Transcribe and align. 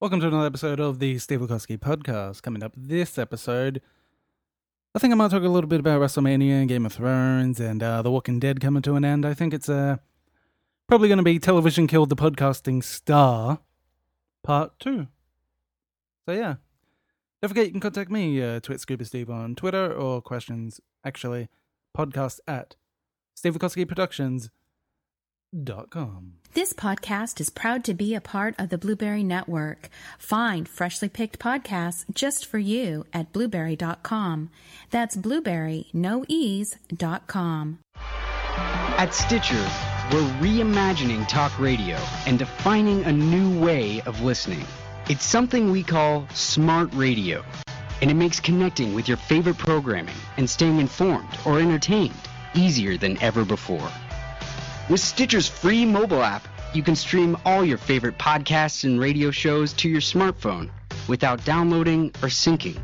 Welcome 0.00 0.20
to 0.20 0.28
another 0.28 0.46
episode 0.46 0.80
of 0.80 0.98
the 0.98 1.18
Steve 1.18 1.40
Lukowski 1.40 1.76
podcast. 1.76 2.40
Coming 2.40 2.62
up 2.62 2.72
this 2.74 3.18
episode, 3.18 3.82
I 4.94 4.98
think 4.98 5.12
I 5.12 5.14
might 5.14 5.30
talk 5.30 5.42
a 5.42 5.48
little 5.48 5.68
bit 5.68 5.78
about 5.80 6.00
WrestleMania, 6.00 6.52
and 6.52 6.70
Game 6.70 6.86
of 6.86 6.94
Thrones, 6.94 7.60
and 7.60 7.82
uh, 7.82 8.00
The 8.00 8.10
Walking 8.10 8.40
Dead 8.40 8.62
coming 8.62 8.80
to 8.80 8.94
an 8.96 9.04
end. 9.04 9.26
I 9.26 9.34
think 9.34 9.52
it's 9.52 9.68
uh, 9.68 9.98
probably 10.88 11.08
going 11.08 11.18
to 11.18 11.22
be 11.22 11.38
Television 11.38 11.86
Killed 11.86 12.08
the 12.08 12.16
Podcasting 12.16 12.82
Star, 12.82 13.58
Part 14.42 14.72
2. 14.78 15.06
So, 16.24 16.32
yeah. 16.32 16.54
Don't 17.42 17.50
forget 17.50 17.66
you 17.66 17.72
can 17.72 17.80
contact 17.80 18.10
me, 18.10 18.42
uh, 18.42 18.58
Twit 18.60 18.80
Scuba 18.80 19.04
Steve, 19.04 19.28
on 19.28 19.54
Twitter 19.54 19.92
or 19.92 20.22
questions, 20.22 20.80
actually, 21.04 21.50
podcast 21.94 22.40
at 22.48 22.74
SteveLukowskiProductions.com. 23.36 24.48
This 25.52 26.72
podcast 26.72 27.40
is 27.40 27.50
proud 27.50 27.82
to 27.84 27.94
be 27.94 28.14
a 28.14 28.20
part 28.20 28.54
of 28.56 28.68
the 28.68 28.78
Blubrry 28.78 29.24
Network. 29.24 29.88
Find 30.16 30.68
freshly 30.68 31.08
picked 31.08 31.40
podcasts 31.40 32.04
just 32.14 32.46
for 32.46 32.58
you 32.60 33.04
at 33.12 33.32
blubrry.com. 33.32 34.50
That's 34.90 35.16
blubrry, 35.16 35.88
no 35.92 36.24
ease, 36.28 36.76
dot 36.94 37.26
com. 37.26 37.80
At 37.96 39.12
Stitcher, 39.12 39.66
we're 40.12 40.30
reimagining 40.38 41.26
talk 41.26 41.58
radio 41.58 41.96
and 42.26 42.38
defining 42.38 43.02
a 43.04 43.12
new 43.12 43.58
way 43.60 44.02
of 44.02 44.20
listening. 44.20 44.64
It's 45.08 45.24
something 45.24 45.72
we 45.72 45.82
call 45.82 46.28
smart 46.28 46.90
radio, 46.94 47.44
and 48.00 48.08
it 48.08 48.14
makes 48.14 48.38
connecting 48.38 48.94
with 48.94 49.08
your 49.08 49.16
favorite 49.16 49.58
programming 49.58 50.14
and 50.36 50.48
staying 50.48 50.78
informed 50.78 51.36
or 51.44 51.58
entertained 51.58 52.14
easier 52.54 52.96
than 52.96 53.20
ever 53.20 53.44
before. 53.44 53.90
With 54.90 54.98
Stitcher's 54.98 55.46
free 55.46 55.86
mobile 55.86 56.20
app, 56.20 56.48
you 56.74 56.82
can 56.82 56.96
stream 56.96 57.36
all 57.44 57.64
your 57.64 57.78
favorite 57.78 58.18
podcasts 58.18 58.82
and 58.82 58.98
radio 58.98 59.30
shows 59.30 59.72
to 59.74 59.88
your 59.88 60.00
smartphone 60.00 60.68
without 61.06 61.44
downloading 61.44 62.08
or 62.24 62.28
syncing. 62.28 62.76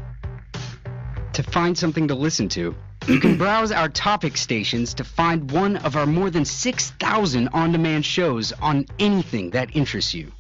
To 1.32 1.43
find 1.43 1.76
something 1.76 2.07
to 2.07 2.15
listen 2.15 2.48
to, 2.51 2.76
you 3.09 3.18
can 3.18 3.37
browse 3.45 3.73
our 3.73 3.88
topic 3.88 4.37
stations 4.37 4.95
to 4.95 5.02
find 5.02 5.51
one 5.51 5.79
of 5.79 5.96
our 5.96 6.07
more 6.07 6.30
than 6.30 6.45
6,000 6.45 7.48
on 7.48 7.73
demand 7.73 8.07
shows 8.07 8.52
on 8.52 8.87
anything 9.01 9.51
that 9.51 9.74
interests 9.74 10.15
you. 10.15 10.30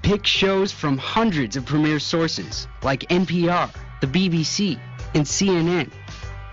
Pick 0.00 0.24
shows 0.24 0.72
from 0.72 0.96
hundreds 0.96 1.54
of 1.54 1.66
premier 1.66 1.98
sources 1.98 2.66
like 2.82 3.00
NPR, 3.10 3.68
the 4.00 4.06
BBC, 4.06 4.80
and 5.14 5.26
CNN. 5.26 5.92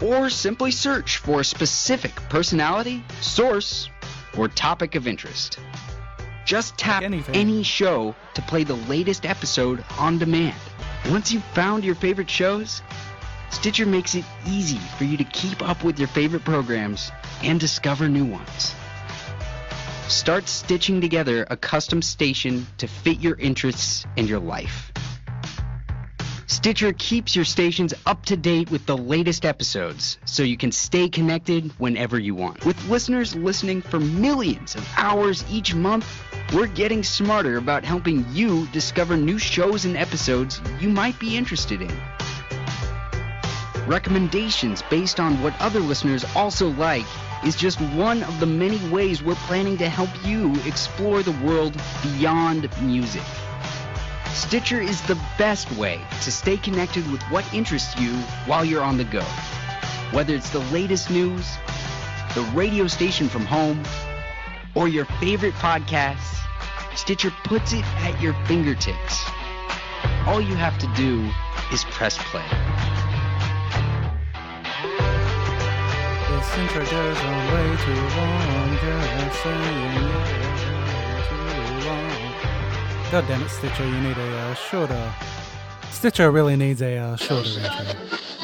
Or 0.02 0.30
simply 0.30 0.72
search 0.72 1.20
for 1.20 1.40
a 1.40 1.46
specific 1.46 2.14
personality, 2.28 3.02
source, 3.22 3.88
or 4.38 4.48
topic 4.48 4.96
of 4.96 5.08
interest. 5.08 5.60
Just 6.46 6.78
tap 6.78 7.04
anything. 7.04 7.36
any 7.36 7.64
show 7.64 8.16
to 8.34 8.42
play 8.42 8.64
the 8.64 8.76
latest 8.76 9.26
episode 9.26 9.84
on 10.00 10.18
demand. 10.18 10.56
Once 11.10 11.32
you've 11.32 11.44
found 11.44 11.84
your 11.84 11.96
favorite 11.96 12.30
shows, 12.30 12.82
Stitcher 13.52 13.86
makes 13.86 14.16
it 14.16 14.26
easy 14.48 14.80
for 14.98 15.04
you 15.04 15.18
to 15.18 15.24
keep 15.26 15.62
up 15.62 15.84
with 15.84 16.00
your 16.00 16.08
favorite 16.08 16.44
programs 16.44 17.12
and 17.44 17.60
discover 17.60 18.08
new 18.08 18.26
ones. 18.26 18.74
Start 20.08 20.48
stitching 20.48 21.00
together 21.00 21.46
a 21.50 21.58
custom 21.58 22.02
station 22.02 22.68
to 22.78 22.88
fit 22.88 23.20
your 23.20 23.36
interests 23.36 24.06
and 24.18 24.28
your 24.28 24.40
life. 24.40 24.91
Stitcher 26.52 26.92
keeps 26.92 27.34
your 27.34 27.46
stations 27.46 27.94
up 28.06 28.26
to 28.26 28.36
date 28.36 28.70
with 28.70 28.86
the 28.86 28.98
latest 28.98 29.46
episodes 29.46 30.18
so 30.26 30.44
you 30.44 30.58
can 30.58 30.70
stay 30.70 31.08
connected 31.08 31.72
whenever 31.78 32.20
you 32.20 32.36
want. 32.36 32.66
With 32.66 32.90
listeners 32.90 33.34
listening 33.38 33.82
for 33.82 34.02
millions 34.02 34.76
of 34.76 34.86
hours 34.98 35.46
each 35.50 35.74
month, 35.74 36.06
we're 36.54 36.68
getting 36.68 37.04
smarter 37.04 37.56
about 37.56 37.86
helping 37.86 38.26
you 38.34 38.68
discover 38.74 39.16
new 39.16 39.40
shows 39.40 39.86
and 39.86 39.96
episodes 39.96 40.60
you 40.82 40.90
might 40.90 41.18
be 41.22 41.38
interested 41.38 41.82
in. 41.82 42.02
Recommendations 43.88 44.82
based 44.90 45.22
on 45.22 45.42
what 45.42 45.60
other 45.62 45.80
listeners 45.80 46.26
also 46.36 46.68
like 46.72 47.06
is 47.46 47.56
just 47.56 47.80
one 47.80 48.24
of 48.24 48.42
the 48.42 48.46
many 48.46 48.78
ways 48.90 49.24
we're 49.24 49.36
planning 49.36 49.78
to 49.78 49.88
help 49.88 50.10
you 50.26 50.54
explore 50.66 51.24
the 51.24 51.32
world 51.44 51.82
beyond 52.04 52.70
music. 52.82 53.24
Stitcher 54.34 54.82
is 54.82 55.02
the 55.04 55.20
best 55.38 55.72
way 55.74 56.02
to 56.22 56.32
stay 56.32 56.58
connected 56.58 57.10
with 57.12 57.22
what 57.24 57.46
interests 57.54 58.00
you 58.00 58.14
while 58.46 58.64
you're 58.64 58.84
on 58.84 58.98
the 58.98 59.04
go. 59.04 59.24
Whether 60.12 60.34
it's 60.36 60.50
the 60.50 60.60
latest 60.72 61.10
news, 61.10 61.58
the 62.34 62.42
radio 62.54 62.88
station 62.88 63.30
from 63.30 63.46
home, 63.46 63.84
or 64.74 64.88
your 64.88 65.06
favorite 65.20 65.54
podcasts, 65.56 66.38
Stitcher 66.96 67.32
puts 67.44 67.74
it 67.74 67.86
at 68.04 68.20
your 68.22 68.34
fingertips. 68.46 69.24
All 70.26 70.42
you 70.42 70.56
have 70.56 70.78
to 70.80 70.88
do 70.96 71.30
is 71.72 71.84
press 71.86 72.18
play. 72.18 72.48
This 76.30 76.58
intro 76.58 76.86
goes 76.86 77.18
on 77.18 77.54
way 77.54 77.78
too 77.78 78.02
long. 78.18 78.52
Saying, 79.32 79.94
yeah. 79.96 80.61
God 83.12 83.28
damn 83.28 83.44
it, 83.44 83.50
Stitcher, 83.50 83.86
you 83.86 84.00
need 84.00 84.18
a 84.18 84.38
uh, 84.38 84.54
shorter. 84.54 85.14
Stitcher 85.90 86.32
really 86.32 86.56
needs 86.56 86.82
a 86.82 86.96
uh, 86.96 87.18
shorter 87.18 87.60
intro. 87.60 88.41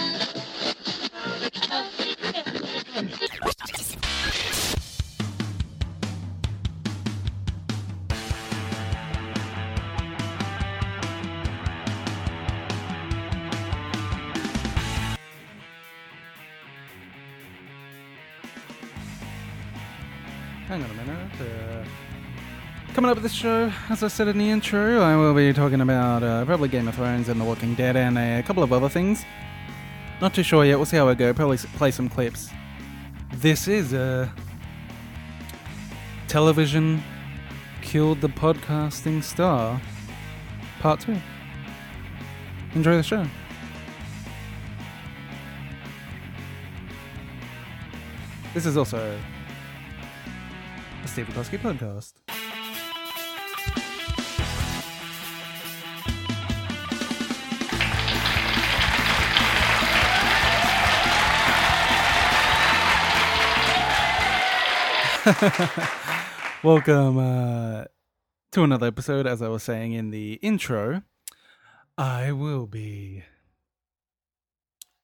Coming 22.98 23.12
up 23.12 23.18
with 23.18 23.22
this 23.22 23.32
show, 23.32 23.72
as 23.92 24.02
I 24.02 24.08
said 24.08 24.28
in 24.28 24.40
the 24.40 24.50
intro, 24.50 25.02
I 25.02 25.16
will 25.16 25.36
be 25.36 25.54
talking 25.54 25.82
about 25.82 26.24
uh, 26.24 26.44
probably 26.46 26.68
Game 26.68 26.88
of 26.88 26.96
Thrones 26.96 27.30
and 27.30 27.40
The 27.40 27.46
Walking 27.46 27.76
Dead 27.76 27.96
and 27.96 28.18
a 28.18 28.42
couple 28.42 28.64
of 28.64 28.74
other 28.74 28.90
things. 28.90 29.24
Not 30.20 30.34
too 30.34 30.42
sure 30.42 30.66
yet. 30.66 30.78
We'll 30.78 30.88
see 30.88 30.98
how 30.98 31.08
I 31.08 31.14
go. 31.14 31.32
Probably 31.32 31.58
play 31.58 31.92
some 31.92 32.10
clips. 32.10 32.50
This 33.36 33.68
is 33.68 33.94
uh, 33.94 34.28
television 36.28 37.04
killed 37.84 38.20
the 38.20 38.30
podcasting 38.30 39.22
star, 39.22 39.80
part 40.80 41.00
two. 41.00 41.18
Enjoy 42.74 42.98
the 42.98 43.04
show. 43.04 43.28
This 48.56 48.66
is 48.66 48.76
also 48.76 49.20
a 51.04 51.08
Steve 51.08 51.28
Bukowski 51.28 51.60
podcast. 51.60 52.27
Welcome 66.64 67.18
uh, 67.18 67.84
to 68.54 68.64
another 68.64 68.88
episode. 68.88 69.28
As 69.28 69.42
I 69.42 69.50
was 69.50 69.62
saying 69.62 69.92
in 69.92 70.10
the 70.10 70.36
intro, 70.36 71.02
I 71.98 72.32
will 72.32 72.66
be, 72.66 73.24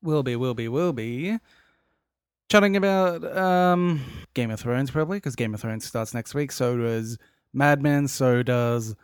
will 0.01 0.23
be, 0.23 0.38
will 0.38 0.53
be, 0.53 0.69
will 0.69 0.94
be 0.94 1.39
chatting 2.50 2.78
about 2.78 3.25
um, 3.35 4.00
Game 4.34 4.50
of 4.50 4.61
Thrones 4.61 4.91
probably 4.91 5.17
because 5.17 5.35
Game 5.35 5.53
of 5.53 5.59
Thrones 5.59 5.84
starts 5.84 6.13
next 6.13 6.34
week. 6.34 6.53
So 6.53 6.78
does 6.78 7.17
Mad 7.51 7.81
Men. 7.81 8.07
So 8.07 8.44
does 8.44 8.95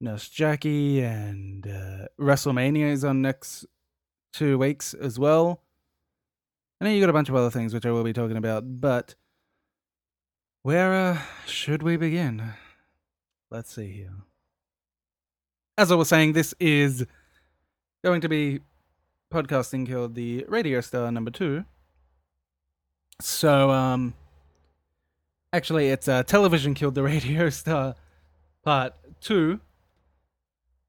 Nurse 0.00 0.28
Jackie, 0.28 1.02
and 1.02 1.66
uh, 1.66 2.06
WrestleMania 2.20 2.92
is 2.92 3.04
on 3.04 3.20
next 3.20 3.66
two 4.32 4.58
weeks 4.58 4.94
as 4.94 5.18
well. 5.18 5.62
And 6.78 6.86
then 6.86 6.94
you 6.94 7.00
got 7.00 7.10
a 7.10 7.14
bunch 7.14 7.30
of 7.30 7.34
other 7.34 7.50
things 7.50 7.74
which 7.74 7.86
I 7.86 7.90
will 7.90 8.04
be 8.04 8.12
talking 8.12 8.36
about, 8.36 8.80
but 8.80 9.16
where 10.66 10.92
uh, 10.92 11.18
should 11.46 11.80
we 11.80 11.96
begin? 11.96 12.42
Let's 13.52 13.72
see 13.72 13.92
here. 13.92 14.10
As 15.78 15.92
I 15.92 15.94
was 15.94 16.08
saying, 16.08 16.32
this 16.32 16.56
is 16.58 17.06
going 18.02 18.20
to 18.22 18.28
be 18.28 18.58
podcasting 19.32 19.86
killed 19.86 20.16
the 20.16 20.44
radio 20.48 20.80
star 20.80 21.12
number 21.12 21.30
two. 21.30 21.64
So, 23.20 23.70
um, 23.70 24.14
actually, 25.52 25.90
it's 25.90 26.08
uh, 26.08 26.24
television 26.24 26.74
killed 26.74 26.96
the 26.96 27.02
radio 27.14 27.48
star 27.48 27.94
part 28.64 28.92
two, 29.20 29.60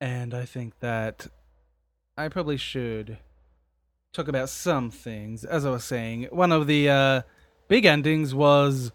and 0.01 0.33
I 0.33 0.45
think 0.45 0.80
that 0.80 1.27
I 2.18 2.30
probably 2.30 2.57
should 2.57 3.19
talk 4.12 4.27
about 4.27 4.50
some 4.50 4.89
things. 4.89 5.45
As 5.45 5.68
I 5.68 5.69
was 5.69 5.83
saying, 5.83 6.30
one 6.31 6.51
of 6.51 6.65
the 6.65 6.89
uh, 6.89 7.21
big 7.68 7.85
endings 7.85 8.33
was 8.33 8.91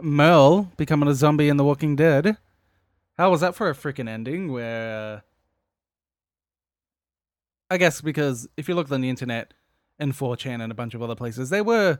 Merle 0.00 0.70
becoming 0.76 1.08
a 1.08 1.14
zombie 1.14 1.48
in 1.48 1.56
The 1.56 1.64
Walking 1.64 1.96
Dead. 1.96 2.36
How 3.16 3.30
was 3.30 3.40
that 3.40 3.54
for 3.54 3.70
a 3.70 3.74
freaking 3.74 4.08
ending? 4.08 4.52
Where 4.52 5.14
uh, 5.16 5.20
I 7.70 7.78
guess 7.78 8.00
because 8.00 8.46
if 8.56 8.68
you 8.68 8.74
looked 8.74 8.92
on 8.92 9.00
the 9.00 9.08
internet 9.08 9.54
and 9.98 10.12
4chan 10.12 10.62
and 10.62 10.70
a 10.70 10.74
bunch 10.74 10.94
of 10.94 11.02
other 11.02 11.14
places, 11.14 11.50
they 11.50 11.62
were 11.62 11.98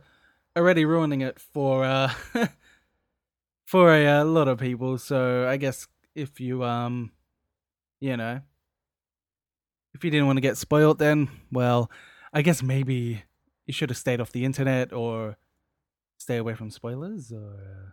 already 0.56 0.84
ruining 0.84 1.20
it 1.20 1.38
for 1.38 1.84
uh 1.84 2.12
for 3.66 3.93
a, 3.93 4.22
a 4.22 4.25
lot 4.25 4.49
of 4.49 4.58
people. 4.58 4.99
So 4.99 5.49
I 5.49 5.56
guess 5.56 5.88
if 6.14 6.40
you 6.40 6.64
um 6.64 7.12
you 8.00 8.16
know 8.16 8.40
if 9.94 10.04
you 10.04 10.10
didn't 10.10 10.26
want 10.26 10.37
to 10.37 10.42
get 10.42 10.56
spoiled 10.58 10.99
then 10.99 11.28
well 11.50 11.90
I 12.32 12.42
guess 12.42 12.62
maybe 12.62 13.22
you 13.66 13.72
should 13.72 13.90
have 13.90 13.96
stayed 13.96 14.20
off 14.20 14.32
the 14.32 14.44
internet 14.44 14.92
or 14.92 15.37
stay 16.26 16.38
away 16.38 16.55
from 16.55 16.69
spoilers 16.70 17.31
or 17.31 17.55
uh, 17.55 17.90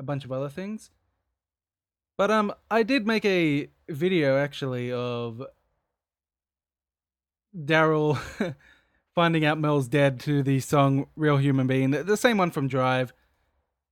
a 0.00 0.02
bunch 0.02 0.24
of 0.24 0.32
other 0.32 0.48
things. 0.48 0.90
But 2.16 2.28
um 2.28 2.52
I 2.68 2.82
did 2.82 3.06
make 3.06 3.24
a 3.24 3.70
video 3.88 4.36
actually 4.36 4.90
of 4.90 5.40
Daryl 7.56 8.18
finding 9.14 9.44
out 9.44 9.60
Merle's 9.60 9.86
dead 9.86 10.18
to 10.20 10.42
the 10.42 10.58
song 10.58 11.06
Real 11.14 11.36
Human 11.36 11.68
Being, 11.68 11.92
the 11.92 12.16
same 12.16 12.36
one 12.36 12.50
from 12.50 12.66
Drive. 12.66 13.12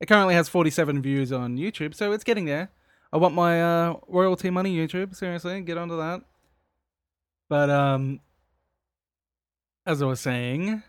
It 0.00 0.06
currently 0.06 0.34
has 0.34 0.48
47 0.48 1.00
views 1.00 1.30
on 1.30 1.56
YouTube, 1.56 1.94
so 1.94 2.10
it's 2.10 2.24
getting 2.24 2.46
there. 2.46 2.70
I 3.12 3.18
want 3.18 3.36
my 3.36 3.62
uh, 3.62 3.94
royalty 4.08 4.50
money, 4.50 4.76
YouTube. 4.76 5.14
Seriously, 5.14 5.60
get 5.60 5.78
onto 5.78 5.96
that. 5.96 6.22
But 7.48 7.70
um, 7.70 8.18
as 9.86 10.02
I 10.02 10.06
was 10.06 10.18
saying, 10.20 10.82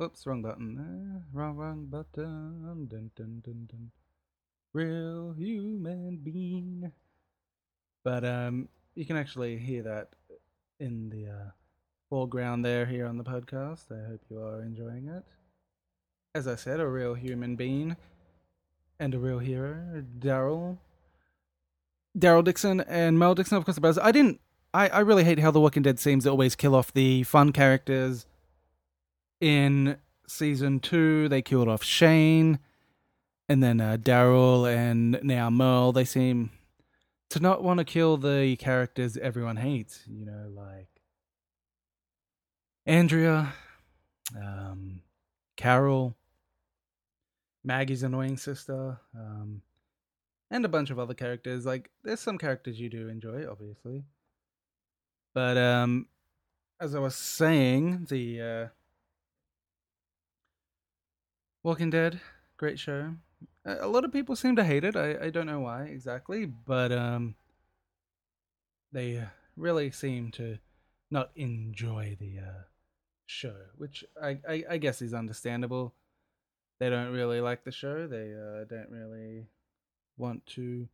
oops, 0.00 0.26
wrong 0.26 0.42
button. 0.42 0.78
Uh, 0.78 1.20
wrong, 1.32 1.56
wrong 1.56 1.86
button. 1.86 2.86
Dun, 2.88 3.10
dun, 3.16 3.42
dun, 3.44 3.68
dun. 3.70 3.90
Real 4.72 5.34
human 5.36 6.18
being. 6.22 6.92
But 8.02 8.24
um, 8.24 8.68
you 8.94 9.04
can 9.06 9.16
actually 9.16 9.58
hear 9.58 9.82
that 9.82 10.08
in 10.78 11.08
the 11.10 11.30
uh, 11.30 11.50
foreground 12.10 12.64
there 12.64 12.86
here 12.86 13.06
on 13.06 13.18
the 13.18 13.24
podcast. 13.24 13.90
I 13.90 14.08
hope 14.08 14.20
you 14.30 14.40
are 14.40 14.62
enjoying 14.62 15.08
it. 15.08 15.24
As 16.34 16.48
I 16.48 16.56
said, 16.56 16.80
a 16.80 16.86
real 16.86 17.14
human 17.14 17.56
being 17.56 17.96
and 18.98 19.14
a 19.14 19.18
real 19.18 19.38
hero, 19.38 20.04
Daryl. 20.18 20.78
Daryl 22.18 22.44
Dixon 22.44 22.80
and 22.82 23.18
Merle 23.18 23.34
Dixon, 23.34 23.56
of 23.56 23.64
course, 23.64 23.78
the 23.78 24.00
I 24.02 24.12
didn't. 24.12 24.40
I, 24.72 24.88
I 24.88 25.00
really 25.00 25.24
hate 25.24 25.38
how 25.38 25.52
The 25.52 25.60
Walking 25.60 25.82
Dead 25.84 26.00
seems 26.00 26.24
to 26.24 26.30
always 26.30 26.56
kill 26.56 26.74
off 26.74 26.92
the 26.92 27.22
fun 27.22 27.52
characters. 27.52 28.26
In 29.44 29.98
season 30.26 30.80
two, 30.80 31.28
they 31.28 31.42
killed 31.42 31.68
off 31.68 31.84
Shane, 31.84 32.60
and 33.46 33.62
then 33.62 33.78
uh, 33.78 33.98
Daryl, 34.00 34.66
and 34.66 35.20
now 35.22 35.50
Merle. 35.50 35.92
They 35.92 36.06
seem 36.06 36.48
to 37.28 37.40
not 37.40 37.62
want 37.62 37.76
to 37.76 37.84
kill 37.84 38.16
the 38.16 38.56
characters 38.56 39.18
everyone 39.18 39.56
hates. 39.56 40.00
You 40.08 40.24
know, 40.24 40.50
like 40.56 40.88
Andrea, 42.86 43.52
um, 44.34 45.02
Carol, 45.58 46.16
Maggie's 47.62 48.02
annoying 48.02 48.38
sister, 48.38 48.98
um, 49.14 49.60
and 50.50 50.64
a 50.64 50.70
bunch 50.70 50.88
of 50.88 50.98
other 50.98 51.12
characters. 51.12 51.66
Like, 51.66 51.90
there's 52.02 52.20
some 52.20 52.38
characters 52.38 52.80
you 52.80 52.88
do 52.88 53.08
enjoy, 53.08 53.46
obviously, 53.46 54.04
but 55.34 55.58
um, 55.58 56.06
as 56.80 56.94
I 56.94 56.98
was 56.98 57.14
saying, 57.14 58.06
the 58.08 58.40
uh, 58.40 58.68
Walking 61.64 61.88
Dead, 61.88 62.20
great 62.58 62.78
show. 62.78 63.14
A 63.64 63.88
lot 63.88 64.04
of 64.04 64.12
people 64.12 64.36
seem 64.36 64.54
to 64.56 64.64
hate 64.64 64.84
it. 64.84 64.96
I, 64.96 65.16
I 65.18 65.30
don't 65.30 65.46
know 65.46 65.60
why 65.60 65.84
exactly, 65.84 66.44
but 66.44 66.92
um, 66.92 67.36
they 68.92 69.24
really 69.56 69.90
seem 69.90 70.30
to 70.32 70.58
not 71.10 71.30
enjoy 71.36 72.18
the 72.20 72.40
uh, 72.40 72.62
show, 73.24 73.54
which 73.78 74.04
I, 74.22 74.40
I, 74.46 74.64
I 74.72 74.76
guess 74.76 75.00
is 75.00 75.14
understandable. 75.14 75.94
They 76.80 76.90
don't 76.90 77.12
really 77.12 77.40
like 77.40 77.64
the 77.64 77.72
show. 77.72 78.06
They 78.06 78.34
uh, 78.34 78.64
don't 78.68 78.90
really 78.90 79.46
want 80.18 80.44
to 80.48 80.86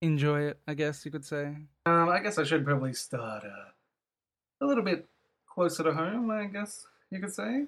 enjoy 0.00 0.44
it. 0.44 0.58
I 0.66 0.72
guess 0.72 1.04
you 1.04 1.10
could 1.10 1.26
say. 1.26 1.56
Um, 1.84 2.08
I 2.08 2.20
guess 2.20 2.38
I 2.38 2.44
should 2.44 2.64
probably 2.64 2.94
start 2.94 3.44
uh, 3.44 4.64
a 4.64 4.66
little 4.66 4.82
bit 4.82 5.04
closer 5.46 5.82
to 5.82 5.92
home. 5.92 6.30
I 6.30 6.46
guess 6.46 6.86
you 7.10 7.20
could 7.20 7.34
say 7.34 7.66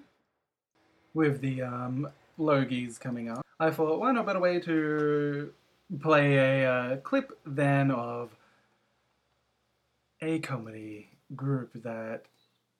with 1.12 1.42
the 1.42 1.60
um, 1.60 2.08
Logies 2.38 2.98
coming 2.98 3.28
up. 3.28 3.44
I 3.60 3.70
thought, 3.70 4.00
why 4.00 4.12
not 4.12 4.26
better 4.26 4.40
way 4.40 4.60
to 4.60 5.52
play 6.00 6.36
a 6.36 6.70
uh, 6.70 6.96
clip 6.98 7.38
then 7.44 7.90
of 7.90 8.36
a 10.20 10.38
comedy 10.40 11.10
group 11.34 11.70
that 11.82 12.24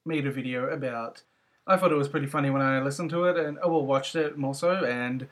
made 0.05 0.25
a 0.25 0.31
video 0.31 0.69
about. 0.69 1.23
I 1.67 1.77
thought 1.77 1.91
it 1.91 1.95
was 1.95 2.07
pretty 2.07 2.27
funny 2.27 2.49
when 2.49 2.61
I 2.61 2.81
listened 2.81 3.09
to 3.11 3.25
it, 3.25 3.37
and 3.37 3.57
oh, 3.61 3.69
well, 3.69 3.85
watched 3.85 4.15
it 4.15 4.37
more 4.37 4.55
so, 4.55 4.83
and 4.83 5.27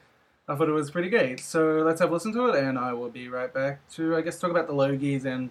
I 0.47 0.55
thought 0.55 0.69
it 0.69 0.73
was 0.73 0.91
pretty 0.91 1.09
great. 1.09 1.39
So 1.39 1.83
let's 1.85 1.99
have 1.99 2.11
a 2.11 2.13
listen 2.13 2.33
to 2.33 2.47
it, 2.47 2.55
and 2.55 2.77
I 2.77 2.93
will 2.93 3.09
be 3.09 3.27
right 3.27 3.53
back 3.53 3.87
to, 3.91 4.15
I 4.15 4.21
guess, 4.21 4.39
talk 4.39 4.51
about 4.51 4.67
the 4.67 4.73
Logies 4.73 5.25
and 5.25 5.49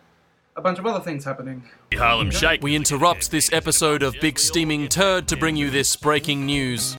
a 0.56 0.61
bunch 0.61 0.79
of 0.79 0.87
other 0.87 1.05
things 1.05 1.25
happening. 1.25 1.64
Harlem 1.94 2.31
Shake. 2.31 2.62
We 2.62 2.75
interrupt 2.75 3.31
this 3.31 3.52
episode 3.52 4.02
of 4.02 4.14
Big 4.20 4.38
Steaming 4.38 4.88
Turd 4.88 5.29
to 5.29 5.37
bring 5.37 5.56
you 5.56 5.70
this 5.70 5.96
breaking 5.96 6.46
news. 6.46 6.96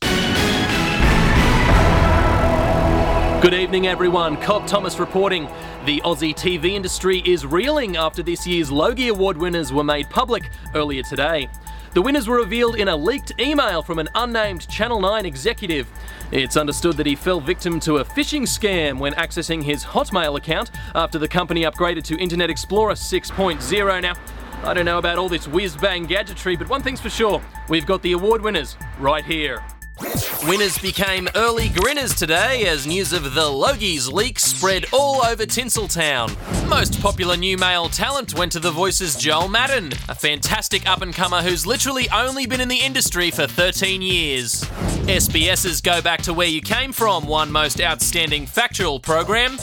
Good 3.40 3.54
evening, 3.54 3.86
everyone. 3.86 4.36
Cobb 4.38 4.66
Thomas 4.66 4.98
reporting. 4.98 5.46
The 5.86 6.02
Aussie 6.02 6.36
TV 6.36 6.72
industry 6.72 7.22
is 7.24 7.46
reeling 7.46 7.96
after 7.96 8.24
this 8.24 8.48
year's 8.48 8.72
Logie 8.72 9.10
Award 9.10 9.38
winners 9.38 9.72
were 9.72 9.84
made 9.84 10.10
public 10.10 10.50
earlier 10.74 11.04
today. 11.04 11.48
The 11.94 12.02
winners 12.02 12.28
were 12.28 12.38
revealed 12.38 12.78
in 12.78 12.88
a 12.88 12.96
leaked 12.96 13.40
email 13.40 13.84
from 13.84 14.00
an 14.00 14.10
unnamed 14.16 14.68
Channel 14.68 15.00
9 15.00 15.28
executive. 15.28 15.88
It's 16.32 16.58
understood 16.58 16.98
that 16.98 17.06
he 17.06 17.16
fell 17.16 17.40
victim 17.40 17.80
to 17.82 17.98
a 17.98 18.04
phishing 18.04 18.42
scam 18.42 18.98
when 18.98 19.14
accessing 19.14 19.62
his 19.62 19.86
Hotmail 19.86 20.36
account 20.36 20.72
after 20.96 21.20
the 21.20 21.28
company 21.28 21.62
upgraded 21.62 22.04
to 22.06 22.18
Internet 22.18 22.50
Explorer 22.50 22.94
6.0. 22.94 24.02
Now, 24.02 24.16
I 24.64 24.74
don't 24.74 24.86
know 24.86 24.98
about 24.98 25.20
all 25.20 25.30
this 25.30 25.48
whiz 25.48 25.78
bang 25.78 26.08
gadgetry, 26.08 26.56
but 26.56 26.70
one 26.70 26.82
thing's 26.82 27.00
for 27.00 27.12
sure 27.12 27.40
we've 27.70 27.86
got 27.86 28.02
the 28.02 28.14
award 28.14 28.42
winners 28.42 28.78
right 29.00 29.24
here. 29.24 29.64
Winners 30.48 30.78
became 30.78 31.28
early 31.36 31.70
grinners 31.70 32.14
today 32.14 32.68
as 32.68 32.86
news 32.86 33.14
of 33.14 33.34
the 33.34 33.42
Logies 33.42 34.12
leak 34.12 34.40
spread 34.40 34.86
all 34.94 35.26
over 35.26 35.44
Tinseltown. 35.44 36.30
Most 36.70 37.02
popular 37.02 37.36
new 37.36 37.58
male 37.58 37.90
talent 37.90 38.38
went 38.38 38.52
to 38.52 38.60
The 38.60 38.72
Voice's 38.72 39.16
Joel 39.16 39.48
Madden, 39.48 39.92
a 40.08 40.16
fantastic 40.16 40.88
up 40.88 41.02
and 41.02 41.14
comer 41.14 41.42
who's 41.42 41.66
literally 41.66 42.08
only 42.12 42.46
been 42.46 42.62
in 42.62 42.68
the 42.68 42.80
industry 42.80 43.32
for 43.32 43.48
13 43.48 44.02
years. 44.02 44.64
SBS's 45.08 45.82
Go 45.82 46.02
Back 46.02 46.22
to 46.24 46.34
Where 46.34 46.48
You 46.48 46.62
Came 46.62 46.92
From 46.92 47.26
won 47.26 47.52
Most 47.52 47.82
Outstanding 47.82 48.46
Factual 48.46 49.00
Program. 49.00 49.58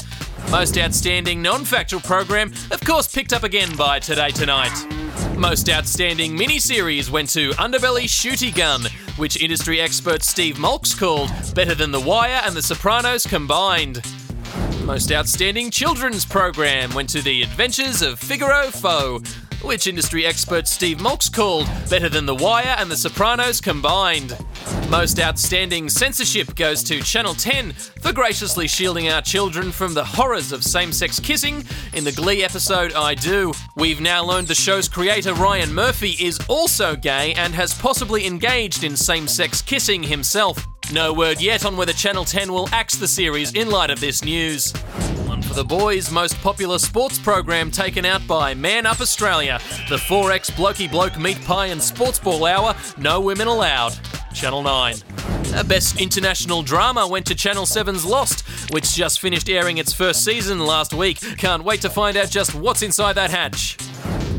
Most 0.51 0.77
Outstanding 0.77 1.43
Non 1.43 1.65
Factual 1.65 2.01
Program, 2.01 2.53
of 2.71 2.81
course, 2.81 3.13
picked 3.13 3.33
up 3.33 3.45
again 3.45 3.75
by 3.77 3.99
Today 4.01 4.31
Tonight. 4.31 5.04
Most 5.39 5.69
Outstanding 5.69 6.37
Miniseries 6.37 7.11
went 7.11 7.29
to 7.31 7.51
Underbelly 7.51 8.05
Shooty 8.05 8.55
Gun, 8.55 8.83
which 9.17 9.37
industry 9.41 9.81
expert 9.81 10.23
Steve 10.23 10.57
Malks 10.57 10.97
called 10.97 11.31
better 11.55 11.75
than 11.75 11.91
The 11.91 12.01
Wire 12.01 12.41
and 12.45 12.55
The 12.55 12.63
Sopranos 12.63 13.27
combined. 13.27 14.03
Most 14.85 15.11
Outstanding 15.11 15.71
Children's 15.71 16.25
Program 16.25 16.95
went 16.95 17.09
to 17.11 17.23
The 17.23 17.43
Adventures 17.43 18.01
of 18.01 18.19
Figaro 18.19 18.71
Pho, 18.71 19.21
which 19.63 19.87
industry 19.87 20.27
expert 20.27 20.67
Steve 20.67 20.99
Malks 20.99 21.33
called 21.33 21.67
better 21.89 22.09
than 22.09 22.27
The 22.27 22.35
Wire 22.35 22.77
and 22.79 22.91
The 22.91 22.97
Sopranos 22.97 23.61
combined. 23.61 24.37
Most 24.91 25.19
outstanding 25.21 25.89
censorship 25.89 26.55
goes 26.55 26.83
to 26.85 27.01
Channel 27.01 27.35
10 27.35 27.73
for 27.73 28.13
graciously 28.13 28.69
shielding 28.69 29.09
our 29.09 29.23
children 29.23 29.73
from 29.73 29.95
the 29.95 30.05
horrors 30.05 30.53
of 30.53 30.63
same 30.63 30.93
sex 30.93 31.19
kissing 31.19 31.65
in 31.93 32.05
the 32.05 32.13
Glee 32.13 32.45
episode 32.45 32.93
I 32.93 33.15
Do. 33.15 33.53
We've 33.77 34.01
now 34.01 34.25
learned 34.25 34.49
the 34.49 34.55
show's 34.55 34.89
creator 34.89 35.35
Ryan 35.35 35.75
Murphy 35.75 36.17
is 36.21 36.39
also 36.49 36.97
gay 36.97 37.35
and 37.35 37.55
has 37.55 37.75
possibly 37.75 38.27
engaged 38.27 38.85
in 38.85 38.97
same 38.97 39.27
sex 39.27 39.63
kissing 39.63 40.03
himself. 40.03 40.65
No 40.93 41.13
word 41.13 41.41
yet 41.41 41.65
on 41.65 41.77
whether 41.77 41.93
Channel 41.93 42.25
10 42.25 42.53
will 42.53 42.69
axe 42.73 42.97
the 42.97 43.09
series 43.09 43.55
in 43.55 43.71
light 43.71 43.91
of 43.91 44.01
this 44.01 44.23
news. 44.23 44.73
The 45.55 45.63
boys' 45.65 46.11
most 46.11 46.35
popular 46.43 46.81
sports 46.81 47.17
program 47.17 47.71
taken 47.71 48.05
out 48.05 48.27
by 48.27 48.55
Man 48.55 48.87
Up 48.87 49.01
Australia, 49.01 49.61
the 49.89 49.99
4X 49.99 50.51
Blokey 50.51 50.91
Bloke 50.91 51.17
Meat 51.17 51.41
Pie 51.45 51.67
and 51.67 51.81
Sports 51.81 52.19
Ball 52.19 52.45
Hour, 52.45 52.75
No 52.99 53.21
Women 53.21 53.47
Allowed. 53.47 53.97
Channel 54.35 54.65
9. 54.65 54.97
A 55.55 55.63
Best 55.63 56.01
International 56.01 56.65
Drama 56.65 57.07
went 57.07 57.25
to 57.27 57.37
Channel 57.37 57.67
7's 57.67 58.05
Lost, 58.05 58.73
which 58.73 58.97
just 58.97 59.21
finished 59.21 59.49
airing 59.49 59.79
its 59.79 59.93
first 59.93 60.25
season 60.25 60.59
last 60.59 60.93
week. 60.93 61.21
Can't 61.39 61.63
wait 61.63 61.81
to 61.83 61.89
find 61.89 62.17
out 62.17 62.31
just 62.31 62.53
what's 62.57 62.83
inside 62.83 63.13
that 63.13 63.31
hatch. 63.31 63.77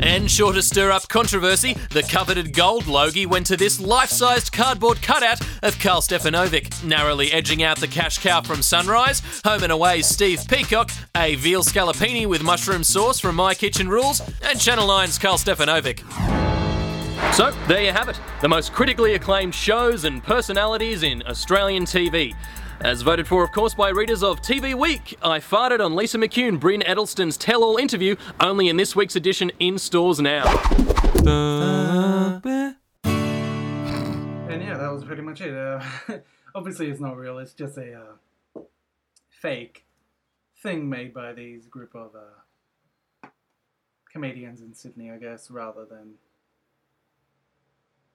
And 0.00 0.30
sure 0.30 0.52
to 0.52 0.62
stir 0.62 0.90
up 0.90 1.08
controversy, 1.08 1.74
the 1.90 2.02
coveted 2.02 2.52
gold 2.52 2.86
Logie 2.86 3.26
went 3.26 3.46
to 3.46 3.56
this 3.56 3.80
life 3.80 4.10
sized 4.10 4.52
cardboard 4.52 5.00
cutout 5.02 5.40
of 5.62 5.78
Karl 5.78 6.00
Stefanovic, 6.00 6.84
narrowly 6.84 7.32
edging 7.32 7.62
out 7.62 7.78
the 7.78 7.88
cash 7.88 8.18
cow 8.18 8.42
from 8.42 8.62
Sunrise, 8.62 9.22
Home 9.44 9.62
and 9.62 9.72
Away's 9.72 10.06
Steve 10.06 10.42
Peacocke, 10.48 10.90
a 11.16 11.34
veal 11.36 11.62
scallopini 11.62 12.26
with 12.26 12.42
mushroom 12.42 12.84
sauce 12.84 13.18
from 13.18 13.36
My 13.36 13.54
Kitchen 13.54 13.88
Rules, 13.88 14.20
and 14.42 14.60
Channel 14.60 14.88
9's 14.88 15.18
Karl 15.18 15.38
Stefanovic. 15.38 16.55
So, 17.32 17.50
there 17.68 17.82
you 17.82 17.92
have 17.92 18.08
it 18.08 18.20
the 18.40 18.48
most 18.48 18.72
critically 18.72 19.14
acclaimed 19.14 19.54
shows 19.54 20.04
and 20.04 20.22
personalities 20.22 21.02
in 21.02 21.22
Australian 21.26 21.84
TV. 21.84 22.34
As 22.80 23.00
voted 23.00 23.26
for, 23.26 23.42
of 23.42 23.52
course, 23.52 23.74
by 23.74 23.88
readers 23.88 24.22
of 24.22 24.42
TV 24.42 24.74
Week, 24.74 25.16
I 25.22 25.38
farted 25.38 25.84
on 25.84 25.96
Lisa 25.96 26.18
McCune, 26.18 26.60
Bryn 26.60 26.82
Edelston's 26.82 27.38
tell 27.38 27.64
all 27.64 27.78
interview, 27.78 28.16
only 28.40 28.68
in 28.68 28.76
this 28.76 28.94
week's 28.94 29.16
edition 29.16 29.50
in 29.58 29.78
stores 29.78 30.20
now. 30.20 30.44
And 33.04 34.62
yeah, 34.62 34.76
that 34.76 34.92
was 34.92 35.04
pretty 35.04 35.22
much 35.22 35.40
it. 35.40 35.56
Uh, 35.56 35.82
obviously, 36.54 36.88
it's 36.88 37.00
not 37.00 37.16
real. 37.16 37.38
It's 37.38 37.54
just 37.54 37.78
a 37.78 37.94
uh, 37.94 38.60
fake 39.30 39.86
thing 40.62 40.88
made 40.88 41.14
by 41.14 41.32
these 41.32 41.66
group 41.66 41.94
of 41.94 42.10
uh, 42.14 43.28
comedians 44.12 44.60
in 44.60 44.74
Sydney, 44.74 45.10
I 45.10 45.16
guess, 45.16 45.50
rather 45.50 45.86
than 45.86 46.14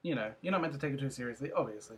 you 0.02 0.14
know, 0.14 0.32
you're 0.40 0.52
not 0.52 0.60
meant 0.60 0.72
to 0.74 0.78
take 0.78 0.94
it 0.94 1.00
too 1.00 1.10
seriously. 1.10 1.50
Obviously, 1.56 1.96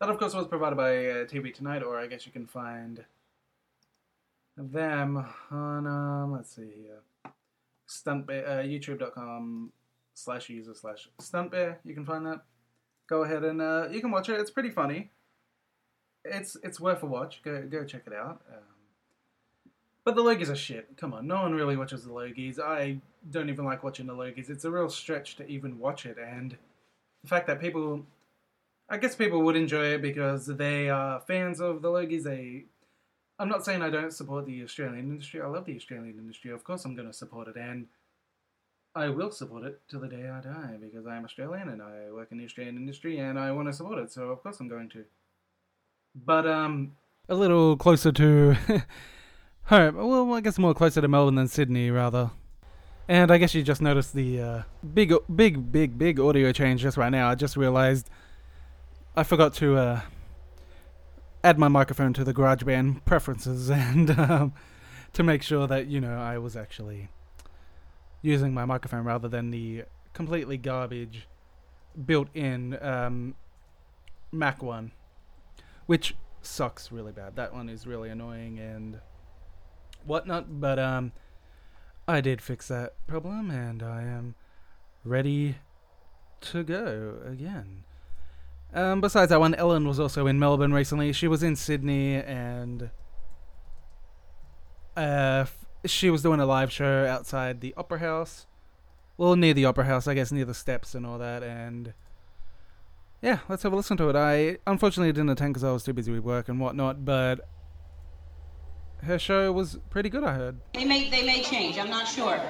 that 0.00 0.08
of 0.08 0.18
course 0.18 0.34
was 0.34 0.46
provided 0.46 0.76
by 0.76 0.90
uh, 0.90 1.24
TV 1.24 1.52
Tonight, 1.54 1.82
or 1.82 1.98
I 1.98 2.06
guess 2.06 2.26
you 2.26 2.32
can 2.32 2.46
find 2.46 3.04
them 4.56 5.24
on 5.50 5.86
um, 5.86 6.32
let's 6.32 6.54
see 6.54 6.70
here, 6.76 7.32
stunt 7.86 8.28
uh, 8.28 8.62
YouTube.com 8.62 9.72
slash 10.14 10.48
user 10.48 10.74
slash 10.74 11.08
stuntbear. 11.20 11.76
You 11.84 11.94
can 11.94 12.04
find 12.04 12.26
that 12.26 12.42
go 13.06 13.24
ahead 13.24 13.44
and 13.44 13.60
uh, 13.60 13.88
you 13.90 14.00
can 14.00 14.10
watch 14.10 14.28
it. 14.28 14.40
It's 14.40 14.50
pretty 14.50 14.70
funny. 14.70 15.10
It's 16.24 16.56
it's 16.62 16.80
worth 16.80 17.02
a 17.02 17.06
watch. 17.06 17.42
Go 17.42 17.62
go 17.62 17.84
check 17.84 18.02
it 18.06 18.12
out. 18.12 18.42
Um, 18.50 18.62
but 20.04 20.16
the 20.16 20.22
Logies 20.22 20.50
are 20.50 20.56
shit. 20.56 20.96
Come 20.96 21.14
on, 21.14 21.26
no 21.26 21.42
one 21.42 21.54
really 21.54 21.76
watches 21.76 22.04
the 22.04 22.10
Logies. 22.10 22.58
I 22.58 23.00
don't 23.30 23.48
even 23.48 23.64
like 23.64 23.82
watching 23.82 24.06
the 24.06 24.14
Logies. 24.14 24.50
It's 24.50 24.64
a 24.64 24.70
real 24.70 24.88
stretch 24.88 25.36
to 25.36 25.46
even 25.46 25.78
watch 25.78 26.06
it, 26.06 26.16
and 26.18 26.56
the 27.24 27.28
fact 27.28 27.46
that 27.46 27.60
people, 27.60 28.04
I 28.88 28.98
guess 28.98 29.16
people 29.16 29.42
would 29.42 29.56
enjoy 29.56 29.86
it 29.94 30.02
because 30.02 30.46
they 30.46 30.90
are 30.90 31.20
fans 31.20 31.58
of 31.58 31.80
the 31.82 31.88
Logies. 31.88 32.22
They, 32.22 32.66
I'm 33.38 33.48
not 33.48 33.64
saying 33.64 33.82
I 33.82 33.90
don't 33.90 34.12
support 34.12 34.44
the 34.44 34.62
Australian 34.62 35.10
industry. 35.10 35.40
I 35.40 35.46
love 35.46 35.64
the 35.64 35.74
Australian 35.74 36.18
industry. 36.18 36.50
Of 36.50 36.62
course, 36.62 36.84
I'm 36.84 36.94
going 36.94 37.08
to 37.08 37.14
support 37.14 37.48
it, 37.48 37.56
and 37.56 37.86
I 38.94 39.08
will 39.08 39.30
support 39.32 39.64
it 39.64 39.80
till 39.88 40.00
the 40.00 40.08
day 40.08 40.28
I 40.28 40.40
die 40.40 40.76
because 40.80 41.06
I 41.06 41.16
am 41.16 41.24
Australian 41.24 41.70
and 41.70 41.82
I 41.82 42.12
work 42.12 42.28
in 42.30 42.38
the 42.38 42.44
Australian 42.44 42.76
industry 42.76 43.18
and 43.18 43.38
I 43.38 43.50
want 43.50 43.66
to 43.66 43.72
support 43.72 43.98
it. 43.98 44.12
So 44.12 44.28
of 44.28 44.40
course 44.42 44.60
I'm 44.60 44.68
going 44.68 44.88
to. 44.90 45.04
But 46.14 46.46
um, 46.46 46.92
a 47.28 47.34
little 47.34 47.76
closer 47.76 48.12
to 48.12 48.54
home. 49.64 49.96
Well, 49.96 50.32
I 50.34 50.40
guess 50.40 50.58
more 50.58 50.74
closer 50.74 51.00
to 51.00 51.08
Melbourne 51.08 51.34
than 51.34 51.48
Sydney, 51.48 51.90
rather. 51.90 52.30
And 53.06 53.30
I 53.30 53.36
guess 53.36 53.54
you 53.54 53.62
just 53.62 53.82
noticed 53.82 54.14
the 54.14 54.40
uh, 54.40 54.62
big, 54.94 55.12
big, 55.34 55.70
big, 55.70 55.98
big 55.98 56.18
audio 56.18 56.52
change 56.52 56.80
just 56.80 56.96
right 56.96 57.10
now. 57.10 57.28
I 57.28 57.34
just 57.34 57.54
realized 57.54 58.08
I 59.14 59.24
forgot 59.24 59.52
to 59.54 59.76
uh, 59.76 60.00
add 61.42 61.58
my 61.58 61.68
microphone 61.68 62.14
to 62.14 62.24
the 62.24 62.32
GarageBand 62.32 63.04
preferences 63.04 63.70
and 63.70 64.10
um, 64.18 64.54
to 65.12 65.22
make 65.22 65.42
sure 65.42 65.66
that 65.66 65.86
you 65.86 66.00
know 66.00 66.18
I 66.18 66.38
was 66.38 66.56
actually 66.56 67.10
using 68.22 68.54
my 68.54 68.64
microphone 68.64 69.04
rather 69.04 69.28
than 69.28 69.50
the 69.50 69.84
completely 70.14 70.56
garbage 70.56 71.28
built-in 72.06 72.82
um, 72.82 73.34
Mac 74.32 74.62
one, 74.62 74.92
which 75.84 76.16
sucks 76.40 76.90
really 76.90 77.12
bad. 77.12 77.36
That 77.36 77.52
one 77.52 77.68
is 77.68 77.86
really 77.86 78.08
annoying 78.08 78.58
and 78.58 78.98
whatnot. 80.06 80.58
But 80.58 80.78
um, 80.78 81.12
I 82.06 82.20
did 82.20 82.42
fix 82.42 82.68
that 82.68 82.94
problem, 83.06 83.50
and 83.50 83.82
I 83.82 84.02
am 84.02 84.34
ready 85.04 85.56
to 86.42 86.62
go 86.62 87.18
again. 87.26 87.84
Um, 88.74 89.00
besides 89.00 89.30
that 89.30 89.40
one, 89.40 89.54
Ellen 89.54 89.86
was 89.86 89.98
also 89.98 90.26
in 90.26 90.38
Melbourne 90.38 90.72
recently. 90.72 91.12
She 91.12 91.28
was 91.28 91.42
in 91.42 91.56
Sydney, 91.56 92.16
and 92.16 92.90
uh, 94.96 95.46
she 95.86 96.10
was 96.10 96.22
doing 96.22 96.40
a 96.40 96.46
live 96.46 96.72
show 96.72 97.06
outside 97.06 97.60
the 97.60 97.72
Opera 97.76 98.00
House. 98.00 98.46
Well, 99.16 99.36
near 99.36 99.54
the 99.54 99.64
Opera 99.64 99.84
House, 99.84 100.06
I 100.06 100.14
guess, 100.14 100.32
near 100.32 100.44
the 100.44 100.54
steps 100.54 100.94
and 100.94 101.06
all 101.06 101.18
that. 101.18 101.42
And 101.42 101.94
yeah, 103.22 103.38
let's 103.48 103.62
have 103.62 103.72
a 103.72 103.76
listen 103.76 103.96
to 103.98 104.08
it. 104.10 104.16
I 104.16 104.58
unfortunately 104.66 105.12
didn't 105.12 105.30
attend 105.30 105.54
because 105.54 105.64
I 105.64 105.72
was 105.72 105.84
too 105.84 105.92
busy 105.92 106.12
with 106.12 106.24
work 106.24 106.48
and 106.48 106.60
whatnot, 106.60 107.04
but 107.04 107.48
her 109.04 109.18
show 109.18 109.52
was 109.52 109.78
pretty 109.90 110.08
good, 110.08 110.24
I 110.24 110.34
heard. 110.34 110.60
They 110.72 110.84
may, 110.84 111.10
they 111.10 111.24
may 111.24 111.42
change, 111.42 111.78
I'm 111.78 111.90
not 111.90 112.08
sure. 112.08 112.40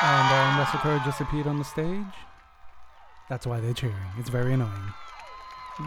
And 0.00 0.32
um, 0.32 0.58
Russell 0.58 0.78
Crowe 0.78 1.00
just 1.04 1.20
appeared 1.20 1.46
on 1.46 1.58
the 1.58 1.64
stage. 1.64 2.14
That's 3.28 3.46
why 3.46 3.60
they're 3.60 3.74
cheering. 3.74 3.96
It's 4.18 4.30
very 4.30 4.54
annoying. 4.54 4.94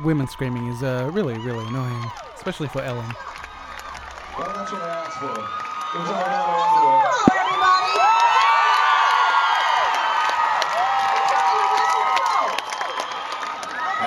Women 0.03 0.27
screaming 0.27 0.67
is 0.67 0.83
uh, 0.83 1.09
really, 1.13 1.37
really 1.39 1.65
annoying, 1.67 2.05
especially 2.35 2.67
for 2.67 2.81
Ellen. 2.81 3.05
Well, 4.37 4.51
that's 4.53 4.71
what 4.71 4.81
I 4.81 4.89
asked 4.89 5.17
for. 5.17 5.31
It 5.31 6.01
was 6.01 6.09
all 6.09 6.21
about 6.21 6.49
our 6.49 6.59
underwear. 6.77 8.20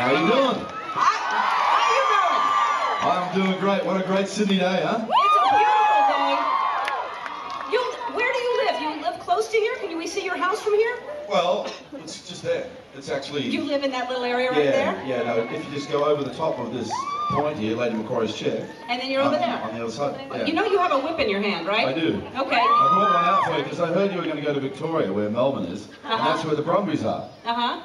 How 0.04 0.10
you 0.12 0.18
doing? 0.18 0.66
How 1.00 1.80
are 1.80 1.88
you 1.96 2.04
doing? 2.12 2.42
I'm 3.08 3.26
doing 3.34 3.58
great. 3.60 3.86
What 3.86 3.98
a 3.98 4.04
great 4.06 4.28
Sydney 4.28 4.58
day, 4.58 4.82
huh? 4.84 5.00
It's 5.00 5.36
a 5.40 5.42
beautiful 5.56 6.02
day. 6.12 6.36
You, 7.72 7.80
where 8.14 8.30
do 8.30 8.38
you 8.38 8.66
live? 8.66 8.80
You 8.82 9.02
live 9.02 9.18
close 9.20 9.48
to 9.48 9.56
here? 9.56 9.76
Can 9.76 9.96
we 9.96 10.06
see 10.06 10.22
your 10.22 10.36
house 10.36 10.60
from 10.60 10.74
here? 10.74 10.98
Well, 11.26 11.72
it's 11.94 12.28
just 12.28 12.42
there. 12.42 12.66
It's 12.94 13.08
actually. 13.08 13.48
You 13.48 13.62
live 13.62 13.82
in 13.82 13.90
that 13.92 14.10
little 14.10 14.24
area 14.24 14.50
yeah, 14.52 14.58
right 14.58 14.72
there? 14.72 15.04
yeah. 15.06 15.22
No, 15.22 15.38
if 15.38 15.64
you 15.64 15.70
just 15.72 15.90
go 15.90 16.04
over 16.04 16.22
the 16.22 16.34
top 16.34 16.58
of 16.58 16.74
this 16.74 16.92
point 17.30 17.56
here, 17.58 17.74
Lady 17.74 17.96
Macquarie's 17.96 18.36
chair. 18.36 18.68
And 18.90 19.00
then 19.00 19.10
you're 19.10 19.22
over 19.22 19.36
on, 19.36 19.40
there. 19.40 19.58
On 19.62 19.74
the 19.74 19.82
other 19.84 19.90
side. 19.90 20.20
Yeah. 20.30 20.44
You 20.44 20.52
know 20.52 20.66
you 20.66 20.76
have 20.80 20.92
a 20.92 20.98
whip 20.98 21.18
in 21.18 21.30
your 21.30 21.40
hand, 21.40 21.66
right? 21.66 21.88
I 21.88 21.94
do. 21.94 22.16
Okay. 22.16 22.56
I 22.60 22.90
brought 22.92 23.14
one 23.14 23.24
out 23.24 23.44
for 23.46 23.56
you 23.56 23.62
because 23.62 23.80
I 23.80 23.90
heard 23.90 24.10
you 24.12 24.18
were 24.18 24.24
going 24.24 24.36
to 24.36 24.42
go 24.42 24.52
to 24.52 24.60
Victoria, 24.60 25.10
where 25.10 25.30
Melbourne 25.30 25.64
is, 25.64 25.86
and 26.04 26.12
Uh-huh. 26.12 26.28
that's 26.28 26.44
where 26.44 26.54
the 26.54 26.62
Brumbies 26.62 27.04
are, 27.04 27.26
Uh-huh. 27.46 27.80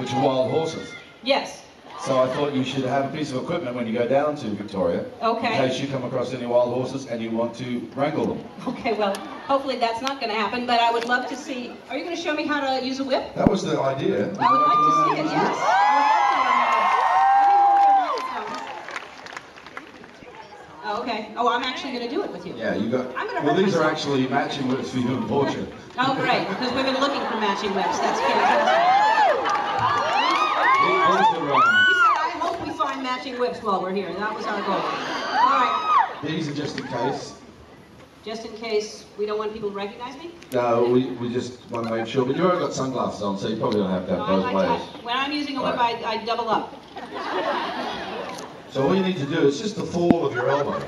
which 0.00 0.12
are 0.12 0.22
wild 0.24 0.52
horses. 0.52 0.88
Yes. 1.24 1.62
So 2.04 2.20
I 2.20 2.26
thought 2.34 2.52
you 2.52 2.64
should 2.64 2.84
have 2.84 3.06
a 3.06 3.16
piece 3.16 3.30
of 3.32 3.42
equipment 3.42 3.74
when 3.76 3.86
you 3.86 3.94
go 3.94 4.06
down 4.06 4.36
to 4.36 4.46
Victoria, 4.50 5.06
Okay. 5.22 5.52
in 5.64 5.68
case 5.70 5.80
you 5.80 5.88
come 5.88 6.04
across 6.04 6.34
any 6.34 6.44
wild 6.44 6.74
horses 6.74 7.06
and 7.06 7.22
you 7.22 7.30
want 7.30 7.54
to 7.56 7.80
wrangle 7.96 8.26
them. 8.26 8.44
Okay, 8.68 8.92
well, 8.92 9.16
hopefully 9.46 9.76
that's 9.76 10.02
not 10.02 10.20
going 10.20 10.30
to 10.30 10.38
happen, 10.38 10.66
but 10.66 10.80
I 10.80 10.90
would 10.90 11.06
love 11.06 11.26
to 11.28 11.36
see. 11.36 11.72
Are 11.88 11.96
you 11.96 12.04
going 12.04 12.14
to 12.14 12.20
show 12.20 12.34
me 12.34 12.46
how 12.46 12.60
to 12.60 12.84
use 12.84 13.00
a 13.00 13.04
whip? 13.04 13.34
That 13.36 13.48
was 13.48 13.62
the 13.62 13.80
idea. 13.80 14.26
I 14.38 14.52
would 14.52 14.60
like 14.60 14.76
to 14.76 14.92
see 15.04 15.20
it, 15.22 15.26
yes. 15.32 15.80
Oh, 20.86 21.00
okay. 21.00 21.32
Oh, 21.34 21.48
I'm 21.48 21.62
actually 21.62 21.92
going 21.92 22.06
to 22.06 22.14
do 22.14 22.22
it 22.22 22.30
with 22.30 22.44
you. 22.46 22.54
Yeah, 22.58 22.74
you 22.74 22.90
got. 22.90 23.06
I'm 23.16 23.26
gonna 23.26 23.40
well, 23.42 23.54
hurt 23.54 23.64
these 23.64 23.74
are 23.74 23.90
actually 23.90 24.28
matching 24.28 24.68
whips 24.68 24.90
for 24.90 24.98
you 24.98 25.16
in 25.16 25.26
Portia. 25.26 25.66
Oh, 25.96 26.14
great, 26.14 26.46
because 26.46 26.74
we've 26.74 26.84
been 26.84 27.00
looking 27.00 27.22
for 27.22 27.40
matching 27.40 27.74
whips. 27.74 27.98
That's 28.00 28.20
fantastic. 28.20 29.03
Um, 31.62 31.86
We 31.88 31.94
said, 31.94 32.16
I 32.16 32.30
hope 32.40 32.66
we 32.66 32.72
find 32.72 33.02
matching 33.02 33.38
whips 33.38 33.62
while 33.62 33.80
we're 33.82 33.92
here. 33.94 34.12
That 34.14 34.34
was 34.34 34.44
our 34.46 34.60
goal. 34.62 34.74
All 34.74 34.80
right, 34.80 36.18
these 36.24 36.48
are 36.48 36.54
just 36.54 36.78
in 36.80 36.86
case. 36.86 37.34
just 38.24 38.44
in 38.46 38.52
case 38.56 39.04
we 39.18 39.26
don't 39.26 39.38
want 39.38 39.52
people 39.52 39.70
to 39.70 39.76
recognize 39.76 40.16
me. 40.16 40.30
No, 40.52 40.84
we, 40.84 41.06
we 41.12 41.32
just 41.32 41.60
want 41.70 41.86
to 41.86 41.94
make 41.94 42.06
sure. 42.06 42.24
But 42.24 42.36
you've 42.36 42.44
already 42.46 42.60
got 42.60 42.72
sunglasses 42.72 43.22
on, 43.22 43.38
so 43.38 43.48
you 43.48 43.56
probably 43.56 43.80
don't 43.80 43.90
have 43.90 44.06
to 44.06 44.16
have 44.16 44.26
both 44.26 44.44
like 44.44 44.54
ways. 44.54 44.80
When 45.04 45.16
I'm 45.16 45.32
using 45.32 45.56
a 45.58 45.62
whip, 45.62 45.76
I, 45.78 45.92
I 46.04 46.24
double 46.24 46.48
up. 46.48 46.74
So 48.70 48.82
all 48.88 48.94
you 48.96 49.02
need 49.02 49.18
to 49.18 49.26
do 49.26 49.46
is 49.46 49.60
just 49.60 49.76
the 49.76 49.84
fall 49.84 50.26
of 50.26 50.34
your 50.34 50.48
elbow, 50.48 50.82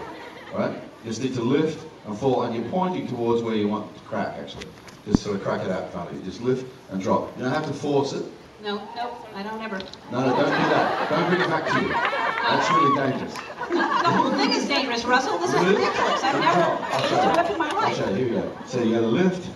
right? 0.55 0.73
You 1.05 1.11
just 1.11 1.23
need 1.23 1.35
to 1.35 1.43
lift 1.43 1.87
and 2.07 2.19
fall, 2.19 2.43
and 2.45 2.55
you're 2.55 2.69
pointing 2.71 3.07
towards 3.07 3.43
where 3.43 3.55
you 3.55 3.69
want 3.69 3.95
to 3.95 4.01
crack, 4.03 4.37
actually. 4.41 4.67
Just 5.07 5.23
sort 5.23 5.37
of 5.37 5.43
crack 5.43 5.63
it 5.65 5.71
out 5.71 5.85
in 5.85 5.91
front 5.91 6.11
of 6.11 6.17
you. 6.17 6.23
Just 6.23 6.41
lift 6.41 6.67
and 6.91 7.01
drop. 7.01 7.37
You 7.37 7.45
don't 7.45 7.53
have 7.53 7.67
to 7.67 7.73
force 7.73 8.13
it. 8.13 8.25
No, 8.67 8.83
no, 8.97 9.17
I 9.37 9.45
don't 9.45 9.63
ever. 9.63 9.79
No, 10.11 10.27
no, 10.27 10.37
don't 10.37 10.39
do 10.39 10.69
that. 10.75 11.09
Don't 11.09 11.29
bring 11.29 11.41
it 11.41 11.49
back 11.49 11.69
to 11.69 11.81
you. 11.81 11.89
That's 11.89 12.69
really 12.73 12.97
dangerous. 12.99 13.35
The 13.71 14.11
whole 14.11 14.31
thing 14.33 14.51
is 14.51 14.67
dangerous, 14.67 15.05
Russell. 15.05 15.39
This 15.39 15.55
is 15.55 15.61
ridiculous. 15.61 16.25
I've 16.25 16.41
never 16.41 16.75
used 17.05 17.23
a 17.23 17.31
whip 17.31 17.51
in 17.53 17.59
my 17.59 17.71
life. 17.71 17.97
you. 17.97 18.05
Here 18.07 18.29
we 18.29 18.35
go. 18.35 18.59
So 18.67 18.83
you 18.83 18.95
got 18.97 19.03
to 19.03 19.07
lift. 19.07 19.47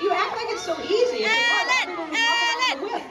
You 0.00 0.12
act 0.12 0.36
like 0.36 0.50
it's 0.50 0.62
so 0.62 0.80
easy. 0.82 1.24
If 1.24 1.32
it 1.34 1.50
was, 1.50 1.68
everyone 1.82 2.10
would 2.10 3.10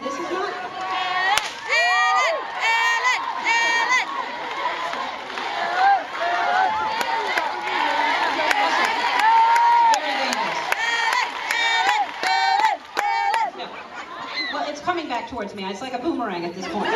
it's 14.69 14.81
coming 14.81 15.07
back 15.29 15.37
towards 15.37 15.55
me. 15.55 15.63
It's 15.65 15.81
like 15.81 15.93
a 15.93 15.99
boomerang 15.99 16.45
at 16.45 16.53
this 16.55 16.67
point. 16.67 16.87
I 16.91 16.93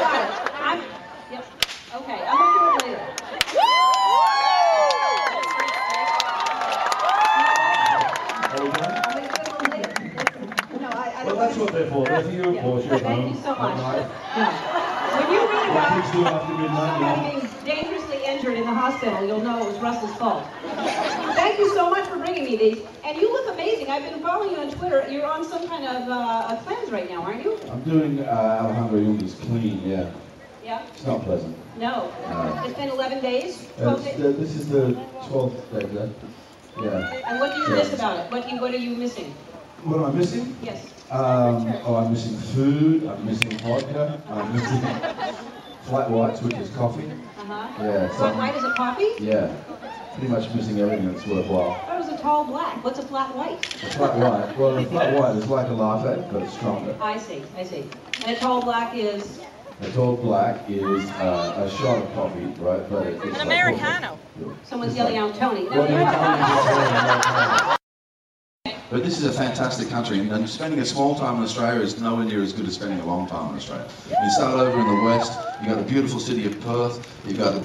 got 0.00 0.14
it. 0.14 0.30
I'm, 0.60 0.80
yep. 1.32 1.44
Okay, 1.94 2.20
I'm 2.26 2.38
gonna 2.38 2.52
do 2.58 2.60
it 2.66 2.90
later. 2.90 3.06
I'm 8.28 8.50
gonna 9.14 9.28
do 9.28 9.34
it 9.34 9.48
a 9.48 9.52
little 9.52 9.70
later. 9.70 9.94
No, 10.80 10.88
I, 10.88 11.12
I 11.16 11.24
Well, 11.24 11.36
that's 11.36 11.56
what 11.56 11.72
they're 11.72 11.90
for. 11.90 12.04
They're 12.04 12.22
for 12.22 12.30
you, 12.30 12.42
of 12.42 12.62
course. 12.62 12.84
You're 12.84 12.98
Thank 12.98 13.34
you 13.34 13.40
so 13.42 13.54
much. 13.54 13.78
Yeah. 14.36 14.52
When 15.18 15.32
you 15.32 15.40
read 15.40 15.70
about 15.70 16.02
kids 16.02 16.12
do 16.12 16.26
after 16.26 16.54
midnight, 16.54 17.00
you 17.00 17.06
somebody 17.06 17.40
being 17.40 17.48
dangerously 17.64 18.24
injured 18.26 18.54
in 18.54 18.64
the 18.64 18.74
hospital, 18.74 19.24
you'll 19.26 19.40
know 19.40 19.66
it 19.66 19.72
was 19.72 19.78
Russell's 19.80 20.16
fault. 20.16 20.44
Thank 21.34 21.58
you 21.58 21.72
so 21.74 21.90
much 21.90 22.06
for 22.08 22.16
bringing 22.16 22.44
me 22.44 22.56
these. 22.56 22.84
And 23.04 23.16
you 23.16 23.32
look 23.32 23.37
amazing. 23.88 24.04
I've 24.06 24.12
been 24.12 24.22
following 24.22 24.50
you 24.52 24.58
on 24.58 24.70
Twitter. 24.70 25.06
You're 25.10 25.26
on 25.26 25.44
some 25.44 25.66
kind 25.68 25.84
of 25.84 26.08
uh, 26.08 26.56
a 26.56 26.62
cleanse 26.64 26.90
right 26.90 27.08
now, 27.08 27.22
aren't 27.22 27.44
you? 27.44 27.58
I'm 27.70 27.82
doing 27.82 28.20
uh, 28.20 28.58
Alejandro 28.62 29.00
Junger's 29.00 29.34
clean, 29.34 29.82
yeah. 29.88 30.10
Yeah? 30.64 30.86
It's 30.88 31.06
not 31.06 31.22
pleasant. 31.22 31.56
No. 31.78 32.12
No. 32.28 32.62
It's 32.66 32.76
been 32.78 32.90
11 32.90 33.20
days? 33.20 33.68
Uh, 33.78 33.94
12 33.94 34.04
days? 34.04 34.20
uh, 34.20 34.32
this 34.38 34.56
is 34.56 34.68
the 34.68 34.92
12th 35.28 35.80
day, 35.80 35.88
yeah. 35.94 36.84
Yeah. 36.84 37.22
And 37.28 37.40
what 37.40 37.54
do 37.54 37.60
you 37.62 37.68
miss 37.70 37.92
about 37.94 38.18
it? 38.18 38.30
What, 38.30 38.50
you, 38.50 38.60
what 38.60 38.72
are 38.74 38.78
you 38.78 38.96
missing? 38.96 39.32
What 39.84 39.96
am 39.98 40.04
I 40.04 40.10
missing? 40.12 40.56
Yes. 40.62 40.84
Um, 41.10 41.72
oh, 41.84 41.96
I'm 41.96 42.12
missing 42.12 42.36
food, 42.36 43.06
I'm 43.06 43.24
missing 43.24 43.50
vodka, 43.58 44.22
I'm 44.28 44.52
missing 44.52 44.80
flat 45.82 46.10
whites, 46.10 46.42
which 46.42 46.54
is 46.56 46.68
coffee. 46.70 47.10
Uh-huh. 47.38 47.82
Yeah, 47.82 48.08
Flat 48.08 48.36
white 48.36 48.54
is 48.56 48.64
a 48.64 48.74
coffee? 48.74 49.08
Yeah, 49.18 49.50
pretty 50.14 50.28
much 50.28 50.52
missing 50.54 50.78
everything 50.80 51.10
that's 51.10 51.26
worthwhile. 51.26 51.97
That 52.18 52.24
was 52.24 52.42
a 52.42 52.44
tall 52.44 52.44
black. 52.44 52.84
What's 52.84 52.98
a 52.98 53.02
flat 53.02 53.34
white? 53.36 53.64
A 53.66 53.86
flat 53.90 54.16
white, 54.16 54.58
well, 54.58 54.76
a 54.78 54.84
flat 54.86 55.14
white 55.18 55.36
is 55.36 55.46
like 55.48 55.68
a 55.68 55.72
latte, 55.72 56.28
but 56.32 56.42
it's 56.42 56.52
stronger. 56.54 56.96
I 57.00 57.16
see, 57.18 57.42
I 57.56 57.62
see. 57.64 57.84
And 58.26 58.36
a 58.36 58.40
tall 58.40 58.60
black 58.62 58.94
is, 58.96 59.40
A 59.82 59.90
tall 59.92 60.16
black 60.16 60.68
is 60.68 61.08
uh, 61.10 61.64
a 61.64 61.70
shot 61.78 62.02
of 62.02 62.12
coffee, 62.14 62.44
right? 62.60 62.88
But 62.90 63.06
it's 63.06 63.22
An 63.24 63.30
like 63.32 63.42
Americano. 63.42 64.18
someone's 64.64 64.92
It's 64.92 64.98
yelling 64.98 65.14
like- 65.16 65.34
out 65.34 65.38
Tony. 65.38 65.68
No, 65.68 65.74
you're 65.76 65.88
no, 65.88 66.04
no. 66.04 67.74
But 68.90 69.04
this 69.04 69.18
is 69.18 69.26
a 69.26 69.32
fantastic 69.32 69.90
country, 69.90 70.18
and- 70.18 70.32
and 70.32 70.48
spending 70.48 70.80
a 70.80 70.84
small 70.84 71.14
time 71.14 71.36
in 71.36 71.42
Australia 71.42 71.82
is 71.82 72.00
nowhere 72.00 72.24
near 72.24 72.42
as 72.42 72.52
good 72.54 72.66
as 72.66 72.74
spending 72.74 72.98
a 73.00 73.04
long 73.06 73.26
time 73.28 73.50
in 73.50 73.56
Australia. 73.56 73.86
You 74.10 74.30
start 74.30 74.58
over 74.58 74.80
in 74.80 74.86
the 74.96 75.02
west, 75.04 75.38
you've 75.60 75.68
got 75.68 75.76
the 75.78 75.84
beautiful 75.92 76.18
city 76.18 76.46
of 76.46 76.58
Perth, 76.62 76.98
you've 77.26 77.38
got 77.38 77.52
the 77.54 77.60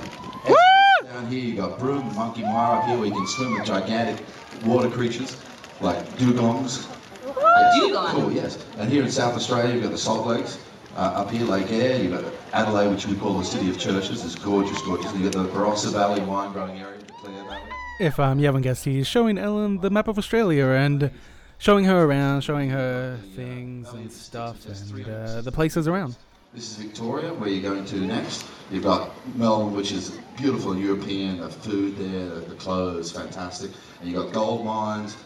down 1.13 1.27
here, 1.27 1.39
you 1.39 1.55
got 1.55 1.77
Broome, 1.77 2.07
and 2.07 2.15
Monkey 2.15 2.41
Mia 2.41 2.51
up 2.51 2.85
here, 2.85 2.97
where 2.97 3.05
you 3.05 3.13
can 3.13 3.27
swim 3.27 3.53
with 3.53 3.65
gigantic 3.65 4.25
water 4.65 4.89
creatures 4.89 5.37
like 5.79 6.03
dugongs. 6.17 6.89
Yes, 7.25 7.79
dugong? 7.79 8.11
Cool, 8.15 8.31
yes. 8.31 8.65
And 8.77 8.89
here 8.89 9.03
in 9.03 9.11
South 9.11 9.35
Australia, 9.35 9.75
you've 9.75 9.83
got 9.83 9.91
the 9.91 9.97
Salt 9.97 10.25
Lakes. 10.25 10.59
Uh, 10.95 11.21
up 11.21 11.29
here, 11.29 11.45
Lake 11.45 11.71
Eyre, 11.71 12.01
you've 12.01 12.13
got 12.13 12.33
Adelaide, 12.53 12.89
which 12.89 13.05
we 13.05 13.15
call 13.15 13.37
the 13.37 13.45
city 13.45 13.69
of 13.69 13.77
churches. 13.79 14.25
It's 14.25 14.35
gorgeous, 14.35 14.81
gorgeous. 14.81 15.11
And 15.11 15.23
you've 15.23 15.33
got 15.33 15.43
the 15.43 15.49
Barossa 15.49 15.91
Valley 15.91 16.21
wine 16.21 16.51
growing 16.51 16.79
area, 16.79 16.97
the 16.99 17.13
Clare 17.13 17.43
Valley. 17.43 17.61
If 17.99 18.19
um, 18.19 18.39
you 18.39 18.45
haven't 18.45 18.63
guessed, 18.63 18.85
he's 18.85 19.07
showing 19.07 19.37
Ellen 19.37 19.81
the 19.81 19.91
map 19.91 20.07
of 20.07 20.17
Australia 20.17 20.65
and 20.65 21.11
showing 21.59 21.85
her 21.85 22.05
around, 22.05 22.41
showing 22.41 22.71
her 22.71 23.19
things 23.35 23.91
and 23.93 24.11
stuff 24.11 24.65
and 24.65 25.07
uh, 25.07 25.41
the 25.41 25.51
places 25.51 25.87
around. 25.87 26.15
This 26.53 26.69
is 26.69 26.75
Victoria, 26.75 27.33
where 27.33 27.49
you're 27.49 27.63
going 27.63 27.83
to 27.85 27.95
next. 27.95 28.45
You've 28.69 28.83
got 28.83 29.09
Melbourne, 29.35 29.75
which 29.75 29.91
is 29.91 30.11
beautiful 30.37 30.77
European, 30.77 31.39
the 31.39 31.49
food 31.49 31.97
there, 31.97 32.29
the, 32.29 32.41
the 32.41 32.55
clothes, 32.55 33.11
fantastic. 33.11 33.71
And 33.99 34.09
you've 34.11 34.23
got 34.23 34.31
gold 34.33 34.63
mines. 34.63 35.17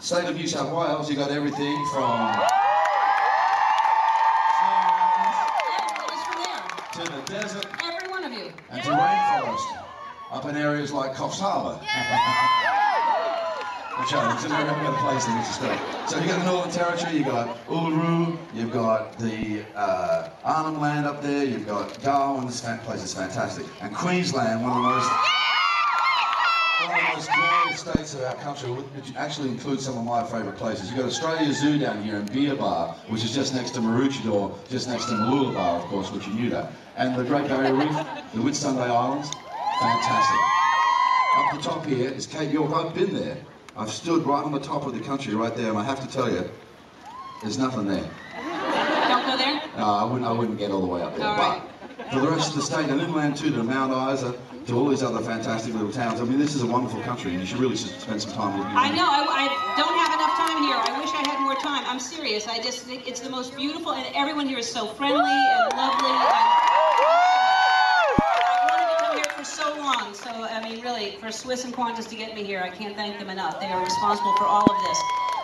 State 0.00 0.24
of 0.24 0.36
New 0.36 0.46
South 0.46 0.72
Wales, 0.72 1.10
you've 1.10 1.18
got 1.18 1.30
everything 1.30 1.76
from 1.92 2.30
Everyone 5.76 6.12
is 6.14 6.22
from 6.24 6.38
there. 6.42 6.64
to 6.92 7.12
the 7.12 7.20
desert 7.32 7.66
Every 7.84 8.08
one 8.08 8.24
of 8.24 8.32
you. 8.32 8.50
and 8.70 8.82
to 8.82 8.88
rainforest, 8.88 9.84
up 10.32 10.46
in 10.46 10.56
areas 10.56 10.92
like 10.92 11.14
Coffs 11.14 11.40
Harbour. 11.40 11.78
Which 13.98 14.10
good 14.10 14.94
place. 14.98 15.24
So 16.10 16.18
you've 16.18 16.26
got 16.26 16.38
the 16.40 16.44
Northern 16.44 16.72
Territory, 16.72 17.16
you've 17.18 17.26
got 17.26 17.64
Uluru, 17.68 18.36
you've 18.52 18.72
got 18.72 19.16
the 19.20 19.62
uh, 19.76 20.30
Arnhem 20.42 20.80
Land 20.80 21.06
up 21.06 21.22
there, 21.22 21.44
you've 21.44 21.66
got 21.66 22.02
Darwin, 22.02 22.46
this 22.46 22.60
place 22.84 23.04
is 23.04 23.14
fantastic. 23.14 23.64
And 23.80 23.94
Queensland, 23.94 24.62
one 24.62 24.72
of 24.72 24.76
the 24.78 24.82
most 24.82 25.10
one 26.80 27.00
of 27.00 27.24
the 27.24 27.66
most 27.66 27.78
states 27.78 28.14
of 28.14 28.22
our 28.22 28.34
country, 28.34 28.68
which 28.70 29.14
actually 29.14 29.50
includes 29.50 29.84
some 29.84 29.96
of 29.96 30.04
my 30.04 30.24
favourite 30.24 30.58
places. 30.58 30.90
You've 30.90 30.98
got 30.98 31.06
Australia 31.06 31.52
Zoo 31.52 31.78
down 31.78 32.02
here 32.02 32.16
in 32.16 32.26
Beerwah, 32.26 32.96
which 33.08 33.22
is 33.22 33.32
just 33.32 33.54
next 33.54 33.70
to 33.72 33.80
Maroochydore, 33.80 34.56
just 34.68 34.88
next 34.88 35.04
to 35.04 35.12
Mooloolaba, 35.12 35.82
of 35.82 35.84
course, 35.84 36.10
which 36.10 36.26
you 36.26 36.34
knew 36.34 36.50
that. 36.50 36.72
And 36.96 37.14
the 37.14 37.22
Great 37.22 37.46
Barrier 37.46 37.74
Reef, 37.74 37.96
the 38.34 38.40
Whitsunday 38.40 38.90
Islands, 38.90 39.30
fantastic. 39.80 40.40
Up 41.36 41.54
the 41.54 41.62
top 41.62 41.86
here 41.86 42.10
is 42.10 42.26
Cape 42.26 42.52
York. 42.52 42.72
I've 42.72 42.92
been 42.92 43.14
there. 43.14 43.36
I've 43.76 43.90
stood 43.90 44.24
right 44.24 44.44
on 44.44 44.52
the 44.52 44.60
top 44.60 44.86
of 44.86 44.94
the 44.94 45.00
country 45.00 45.34
right 45.34 45.54
there, 45.54 45.68
and 45.68 45.78
I 45.78 45.82
have 45.82 46.00
to 46.00 46.06
tell 46.06 46.30
you, 46.30 46.48
there's 47.42 47.58
nothing 47.58 47.88
there. 47.88 48.08
Don't 49.08 49.26
go 49.26 49.36
there? 49.36 49.60
No, 49.76 49.84
I 49.84 50.04
wouldn't, 50.04 50.24
I 50.24 50.32
wouldn't 50.32 50.58
get 50.58 50.70
all 50.70 50.80
the 50.80 50.86
way 50.86 51.02
up 51.02 51.16
there. 51.16 51.26
All 51.26 51.36
right. 51.36 51.60
But 51.98 52.12
for 52.12 52.20
the 52.20 52.28
rest 52.28 52.50
of 52.50 52.56
the 52.56 52.62
state, 52.62 52.88
and 52.88 53.00
inland 53.00 53.36
too, 53.36 53.50
to 53.50 53.62
Mount 53.64 53.92
Isa, 54.14 54.36
to 54.66 54.78
all 54.78 54.88
these 54.88 55.02
other 55.02 55.20
fantastic 55.20 55.74
little 55.74 55.90
towns, 55.90 56.20
I 56.20 56.24
mean, 56.24 56.38
this 56.38 56.54
is 56.54 56.62
a 56.62 56.66
wonderful 56.66 57.00
country, 57.02 57.32
and 57.32 57.40
you 57.40 57.46
should 57.46 57.58
really 57.58 57.76
spend 57.76 58.22
some 58.22 58.32
time 58.32 58.58
looking 58.58 58.76
I 58.76 58.90
know, 58.90 59.06
I, 59.10 59.26
I 59.26 59.48
don't 59.76 59.98
have 59.98 60.14
enough 60.14 60.36
time 60.38 60.62
here. 60.62 60.76
I 60.78 61.00
wish 61.00 61.10
I 61.10 61.28
had 61.28 61.40
more 61.42 61.56
time. 61.56 61.82
I'm 61.86 61.98
serious. 61.98 62.46
I 62.46 62.62
just 62.62 62.84
think 62.84 63.08
it's 63.08 63.20
the 63.20 63.30
most 63.30 63.56
beautiful, 63.56 63.92
and 63.92 64.06
everyone 64.14 64.46
here 64.46 64.58
is 64.58 64.70
so 64.70 64.86
friendly 64.86 65.18
and 65.18 65.72
lovely. 65.76 66.10
And 66.10 66.30
I 68.38 68.66
wanted 68.70 68.86
to 68.88 69.04
come 69.04 69.16
here 69.16 69.30
for 69.36 69.44
so 69.44 69.76
long. 69.78 70.14
So, 70.14 70.30
I 70.30 70.62
mean, 70.62 70.80
really, 70.82 71.16
for 71.20 71.23
Swiss 71.34 71.64
and 71.64 71.74
Qantas 71.74 72.08
to 72.08 72.16
get 72.16 72.34
me 72.34 72.44
here, 72.44 72.60
I 72.60 72.70
can't 72.70 72.96
thank 72.96 73.18
them 73.18 73.28
enough. 73.28 73.60
They 73.60 73.66
are 73.66 73.82
responsible 73.82 74.34
for 74.36 74.44
all 74.44 74.62
of 74.62 74.82
this. 74.84 74.98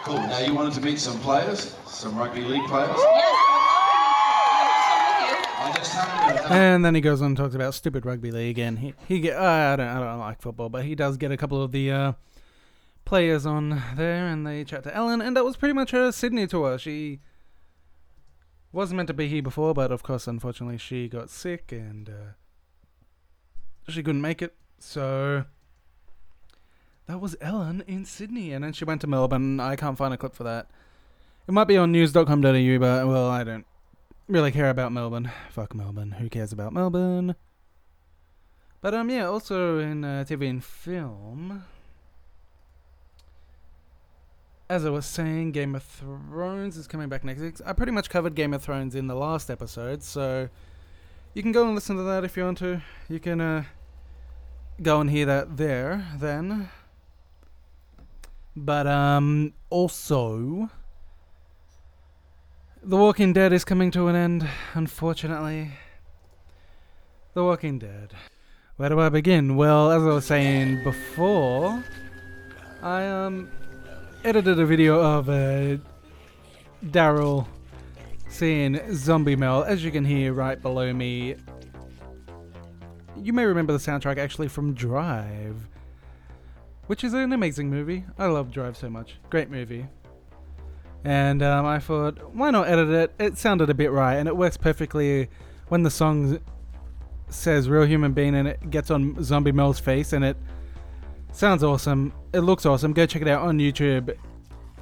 Cool. 0.05 0.17
Now, 0.17 0.39
you 0.39 0.55
wanted 0.55 0.73
to 0.75 0.81
meet 0.81 0.99
some 0.99 1.19
players, 1.21 1.77
some 1.87 2.17
rugby 2.17 2.43
league 2.43 2.67
players? 2.69 2.97
Yes, 2.97 3.35
I 3.37 3.51
would 3.53 5.27
love 5.27 5.31
to. 5.31 5.59
I 5.59 5.69
wish 5.69 5.77
I 5.77 5.79
just 5.79 5.93
happened 5.93 6.39
to 6.39 6.43
have 6.45 6.53
And 6.53 6.85
then 6.85 6.95
he 6.95 7.01
goes 7.01 7.21
on 7.21 7.27
and 7.29 7.37
talks 7.37 7.55
about 7.55 7.75
stupid 7.75 8.07
rugby 8.07 8.31
league, 8.31 8.59
and 8.59 8.79
he 8.79 8.95
he 9.07 9.21
get 9.21 9.37
uh, 9.37 9.43
I 9.43 9.77
don't 9.77 9.89
I 9.89 10.01
don't 10.01 10.19
like 10.19 10.41
football, 10.41 10.69
but 10.69 10.85
he 10.85 10.95
does 10.95 11.17
get 11.17 11.33
a 11.33 11.37
couple 11.37 11.63
of 11.63 11.73
the 11.73 11.91
uh, 11.91 12.13
players 13.05 13.45
on 13.45 13.83
there, 13.97 14.27
and 14.27 14.47
they 14.47 14.65
chat 14.65 14.85
to 14.85 14.95
Ellen, 14.97 15.21
and 15.21 15.37
that 15.37 15.45
was 15.45 15.57
pretty 15.57 15.75
much 15.75 15.91
her 15.91 16.13
Sydney 16.13 16.47
tour. 16.47 16.79
She 16.79 17.21
wasn't 18.73 18.97
meant 18.97 19.09
to 19.09 19.15
be 19.15 19.29
here 19.29 19.43
before, 19.43 19.75
but 19.75 19.91
of 19.91 20.03
course, 20.03 20.27
unfortunately, 20.27 20.79
she 20.79 21.09
got 21.09 21.29
sick 21.29 21.73
and 21.73 22.09
uh, 22.09 22.33
she 23.91 24.03
couldn't 24.03 24.23
make 24.23 24.41
it. 24.41 24.55
So 24.79 25.45
that 27.11 27.21
was 27.21 27.35
Ellen 27.41 27.83
in 27.89 28.05
Sydney, 28.05 28.53
and 28.53 28.63
then 28.63 28.73
she 28.73 28.85
went 28.85 29.01
to 29.01 29.09
Melbourne. 29.09 29.59
I 29.59 29.75
can't 29.75 29.99
find 29.99 30.15
a 30.15 30.17
clip 30.17 30.33
for 30.33 30.45
that. 30.45 30.69
It 31.49 31.53
might 31.53 31.65
be 31.65 31.77
on 31.77 31.91
news.com.au, 31.91 32.79
but 32.79 33.09
well, 33.09 33.29
I 33.29 33.43
don't 33.43 33.67
really 34.29 34.53
care 34.53 34.71
about 34.71 34.93
Melbourne. 34.93 35.29
Fuck 35.51 35.75
Melbourne. 35.75 36.13
Who 36.13 36.29
cares 36.29 36.53
about 36.53 36.73
Melbourne? 36.73 37.35
But 38.81 38.95
um, 38.95 39.11
yeah. 39.11 39.27
Also 39.27 39.81
in 39.81 40.05
uh, 40.05 40.25
TV 40.25 40.49
and 40.49 40.63
film, 40.63 41.65
as 44.69 44.87
I 44.87 44.91
was 44.91 45.05
saying, 45.05 45.51
Game 45.51 45.75
of 45.75 45.83
Thrones 45.83 46.77
is 46.77 46.87
coming 46.87 47.09
back 47.09 47.25
next 47.25 47.41
week. 47.41 47.57
I 47.67 47.73
pretty 47.73 47.93
much 47.93 48.09
covered 48.09 48.37
Game 48.37 48.55
of 48.55 48.63
Thrones 48.63 48.95
in 48.95 49.09
the 49.09 49.17
last 49.17 49.51
episode, 49.51 50.05
so 50.05 50.49
you 51.35 51.43
can 51.43 51.51
go 51.51 51.67
and 51.67 51.75
listen 51.75 51.97
to 51.97 52.05
that 52.05 52.23
if 52.23 52.37
you 52.37 52.45
want 52.45 52.59
to. 52.59 52.81
You 53.09 53.19
can 53.19 53.41
uh, 53.41 53.65
go 54.81 55.01
and 55.01 55.11
hear 55.11 55.27
that 55.27 55.57
there 55.57 56.07
then. 56.17 56.69
But 58.57 58.87
um, 58.87 59.53
also. 59.71 60.71
The 62.83 62.97
Walking 62.97 63.33
Dead 63.33 63.53
is 63.53 63.65
coming 63.65 63.91
to 63.91 64.09
an 64.09 64.17
end, 64.17 64.49
unfortunately. 64.75 65.73
The 67.35 67.45
Walking 67.45 67.79
Dead. 67.79 68.15
Where 68.77 68.89
do 68.89 68.99
I 68.99 69.11
begin? 69.11 69.57
Well, 69.57 69.91
as 69.91 70.03
I 70.03 70.07
was 70.07 70.25
saying 70.25 70.83
before, 70.83 71.85
I 72.83 73.07
um 73.07 73.51
edited 74.25 74.59
a 74.59 74.65
video 74.65 75.01
of 75.01 75.29
uh, 75.29 75.77
Daryl 76.87 77.47
seeing 78.29 78.81
Zombie 78.95 79.37
Merle, 79.37 79.65
as 79.65 79.85
you 79.85 79.91
can 79.91 80.05
hear 80.05 80.33
right 80.33 80.61
below 80.61 80.93
me. 80.93 81.37
You 83.17 83.33
may 83.33 83.45
remember 83.45 83.75
the 83.75 83.79
soundtrack 83.79 84.17
actually 84.17 84.49
from 84.49 84.73
Drive, 84.73 85.69
which 86.91 87.05
is 87.05 87.15
an 87.15 87.33
amazing 87.33 87.71
movie. 87.71 88.05
I 88.19 88.27
love 88.27 88.51
Drive 88.51 88.77
so 88.77 88.91
much. 88.91 89.15
Great 89.31 89.49
movie. 89.49 89.87
And 91.05 91.41
um, 91.41 91.65
I 91.65 91.79
thought, 91.79 92.35
why 92.35 92.51
not 92.51 92.67
edit 92.67 92.89
it? 92.89 93.15
It 93.25 93.39
sounded 93.39 93.71
a 93.71 93.75
bit 93.75 93.93
right, 93.93 94.17
and 94.17 94.27
it 94.27 94.37
works 94.37 94.57
perfectly 94.57 95.29
when 95.69 95.85
the 95.85 95.91
song 95.91 96.41
says 97.29 97.69
"real 97.69 97.87
human 97.87 98.13
being" 98.13 98.35
and 98.35 98.49
it 98.49 98.71
gets 98.71 98.91
on 98.91 99.23
Zombie 99.23 99.53
Merle's 99.53 99.79
face, 99.79 100.13
and 100.13 100.25
it 100.25 100.37
sounds 101.31 101.63
awesome. 101.63 102.13
It 102.33 102.41
looks 102.41 102.67
awesome. 102.67 102.93
Go 102.93 103.07
check 103.07 103.23
it 103.23 103.29
out 103.29 103.43
on 103.43 103.61
YouTube. 103.61 104.13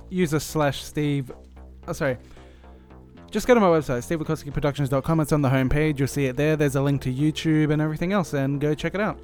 User 0.09 0.41
slash 0.41 0.83
Steve 0.83 1.31
Oh, 1.87 1.93
sorry. 1.93 2.17
Just 3.31 3.47
go 3.47 3.53
to 3.53 3.61
my 3.61 3.67
website, 3.67 4.01
stevewakowskiproductions.com. 4.09 5.21
It's 5.21 5.33
on 5.33 5.43
the 5.43 5.51
homepage. 5.51 5.99
You'll 5.99 6.09
see 6.09 6.25
it 6.25 6.37
there. 6.39 6.57
There's 6.57 6.77
a 6.77 6.81
link 6.81 7.03
to 7.03 7.13
YouTube 7.13 7.71
and 7.71 7.83
everything 7.83 8.15
else, 8.15 8.33
and 8.33 8.59
go 8.63 8.75
check 8.75 8.95
it 8.95 9.01
out. 9.03 9.21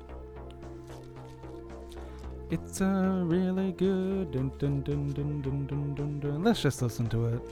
It's 2.54 2.80
a 2.80 3.20
really 3.24 3.72
good. 3.72 4.30
Dun, 4.30 4.52
dun, 4.58 4.80
dun, 4.82 5.12
dun, 5.12 5.42
dun, 5.42 5.66
dun, 5.66 5.94
dun, 5.96 6.20
dun. 6.20 6.44
Let's 6.44 6.62
just 6.62 6.80
listen 6.82 7.08
to 7.08 7.26
it. 7.26 7.42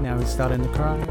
Now 0.00 0.18
he's 0.18 0.30
starting 0.30 0.62
to 0.62 0.68
cry. 0.70 1.05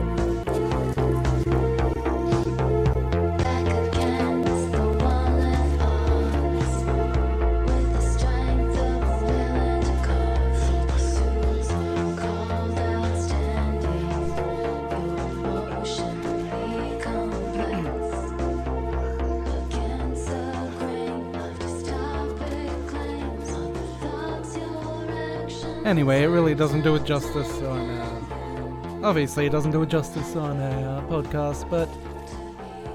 Anyway, 25.85 26.23
it 26.23 26.27
really 26.27 26.55
doesn't 26.55 26.81
do 26.81 26.95
it 26.95 27.03
justice 27.05 27.61
on. 27.61 27.89
Uh, 27.91 28.99
obviously, 29.03 29.45
it 29.45 29.51
doesn't 29.51 29.69
do 29.71 29.83
it 29.83 29.89
justice 29.89 30.35
on 30.35 30.59
a 30.59 30.97
uh, 30.97 31.01
podcast, 31.07 31.69
but 31.69 31.87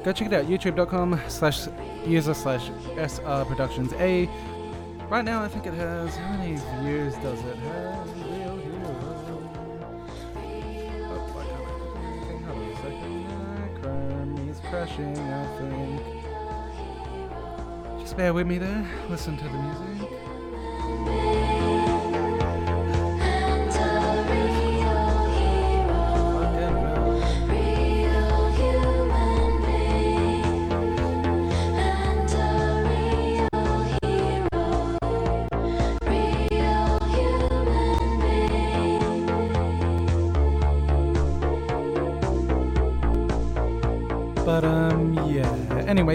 go 0.02 0.12
check 0.12 0.26
it 0.26 0.34
out. 0.34 0.46
YouTube.com 0.46 1.20
slash 1.28 1.68
user 2.04 2.34
slash 2.34 2.68
SR 2.96 3.44
Productions 3.44 3.92
A. 3.94 4.28
Right 5.08 5.24
now, 5.24 5.40
I 5.40 5.46
think 5.46 5.66
it 5.66 5.74
has. 5.74 6.16
How 6.16 6.36
many 6.36 6.56
views 6.82 7.14
does 7.22 7.40
it 7.44 7.56
have? 7.58 8.08
Crashing, 14.70 15.18
I 15.18 15.58
think. 15.58 16.00
Just 18.00 18.16
bear 18.16 18.32
with 18.32 18.46
me 18.46 18.58
there. 18.58 18.86
Listen 19.08 19.36
to 19.36 19.42
the 19.42 19.50
music. 19.50 20.19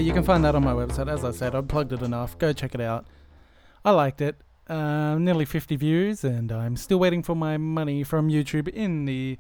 You 0.06 0.14
can 0.14 0.24
find 0.24 0.46
that 0.46 0.54
on 0.54 0.64
my 0.64 0.72
website. 0.72 1.12
As 1.12 1.26
I 1.26 1.32
said, 1.32 1.56
I've 1.56 1.68
plugged 1.68 1.92
it 1.92 2.04
enough. 2.04 2.38
Go 2.38 2.54
check 2.54 2.76
it 2.76 2.82
out. 2.82 3.08
I 3.84 3.90
liked 3.90 4.22
it. 4.22 4.36
Um, 4.68 5.26
nearly 5.26 5.46
50 5.46 5.76
views, 5.78 6.24
and 6.24 6.52
I'm 6.52 6.76
still 6.76 7.00
waiting 7.00 7.24
for 7.24 7.36
my 7.36 7.58
money 7.58 8.04
from 8.04 8.30
YouTube 8.30 8.68
in 8.68 9.06
the 9.06 9.40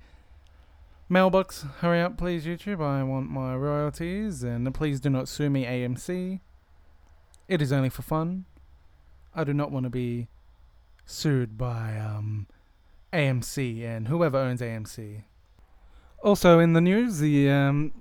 mailbox. 1.07 1.65
Hurry 1.81 2.01
up, 2.01 2.17
please, 2.17 2.45
YouTube. 2.45 2.81
I 2.81 3.03
want 3.03 3.29
my 3.29 3.55
royalties, 3.55 4.41
and 4.41 4.73
please 4.73 4.99
do 4.99 5.11
not 5.11 5.27
sue 5.27 5.51
me, 5.51 5.65
AMC. 5.65 6.39
It 7.47 7.61
is 7.61 7.71
only 7.71 7.89
for 7.89 8.01
fun. 8.01 8.45
I 9.35 9.43
do 9.43 9.53
not 9.53 9.71
want 9.71 9.83
to 9.83 9.91
be 9.91 10.29
sued 11.05 11.59
by 11.59 11.95
um, 11.97 12.47
AMC 13.13 13.83
and 13.83 14.07
whoever 14.07 14.39
owns 14.39 14.61
AMC. 14.61 15.25
Also 16.23 16.57
in 16.57 16.73
the 16.73 16.81
news, 16.81 17.19
the 17.19 17.51
um, 17.51 17.93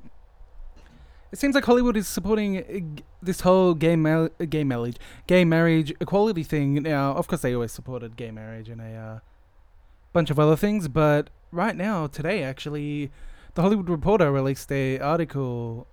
it 1.34 1.38
seems 1.40 1.56
like 1.56 1.64
Hollywood 1.64 1.96
is 1.96 2.06
supporting 2.06 2.58
uh, 2.58 3.02
this 3.20 3.40
whole 3.40 3.74
gay 3.74 3.94
uh, 3.94 4.28
gay 4.48 4.62
marriage 4.62 4.98
gay 5.26 5.44
marriage 5.44 5.92
equality 6.00 6.44
thing. 6.44 6.74
Now, 6.74 7.10
of 7.14 7.26
course, 7.26 7.42
they 7.42 7.52
always 7.52 7.72
supported 7.72 8.16
gay 8.16 8.30
marriage 8.30 8.68
and 8.68 8.80
a 8.80 8.94
uh, 8.94 9.18
bunch 10.12 10.30
of 10.30 10.38
other 10.38 10.54
things, 10.54 10.86
but 10.86 11.30
right 11.50 11.74
now, 11.74 12.06
today, 12.06 12.44
actually, 12.44 13.10
the 13.54 13.62
Hollywood 13.62 13.88
Reporter 13.90 14.30
released 14.30 14.70
a 14.70 15.00
article 15.00 15.88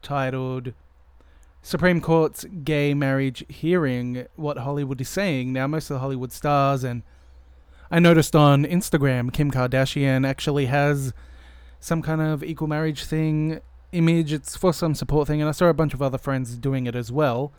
titled 0.00 0.74
"Supreme 1.60 2.00
Court's 2.00 2.44
Gay 2.62 2.94
Marriage 2.94 3.44
Hearing: 3.48 4.26
What 4.36 4.58
Hollywood 4.58 5.00
is 5.00 5.08
Saying." 5.08 5.52
Now, 5.52 5.66
most 5.66 5.90
of 5.90 5.94
the 5.94 6.00
Hollywood 6.02 6.30
stars 6.30 6.84
and 6.84 7.02
I 7.90 7.98
noticed 7.98 8.36
on 8.36 8.64
Instagram, 8.64 9.32
Kim 9.32 9.50
Kardashian 9.50 10.24
actually 10.24 10.66
has 10.66 11.12
some 11.80 12.00
kind 12.00 12.20
of 12.20 12.44
equal 12.44 12.68
marriage 12.68 13.04
thing 13.04 13.60
image. 13.94 14.32
It's 14.32 14.56
for 14.56 14.72
some 14.72 14.94
support 14.94 15.28
thing, 15.28 15.40
and 15.40 15.48
I 15.48 15.52
saw 15.52 15.66
a 15.66 15.74
bunch 15.74 15.94
of 15.94 16.02
other 16.02 16.18
friends 16.18 16.56
doing 16.56 16.86
it 16.86 16.96
as 16.96 17.12
well. 17.12 17.52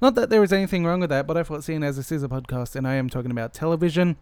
Not 0.00 0.14
that 0.14 0.28
there 0.28 0.42
is 0.42 0.52
anything 0.52 0.84
wrong 0.84 1.00
with 1.00 1.10
that, 1.10 1.26
but 1.26 1.36
I 1.36 1.42
thought, 1.42 1.64
seeing 1.64 1.82
as 1.82 1.96
this 1.96 2.12
is 2.12 2.22
a 2.22 2.28
podcast 2.28 2.76
and 2.76 2.86
I 2.86 2.94
am 2.94 3.08
talking 3.08 3.30
about 3.30 3.54
television, 3.54 4.16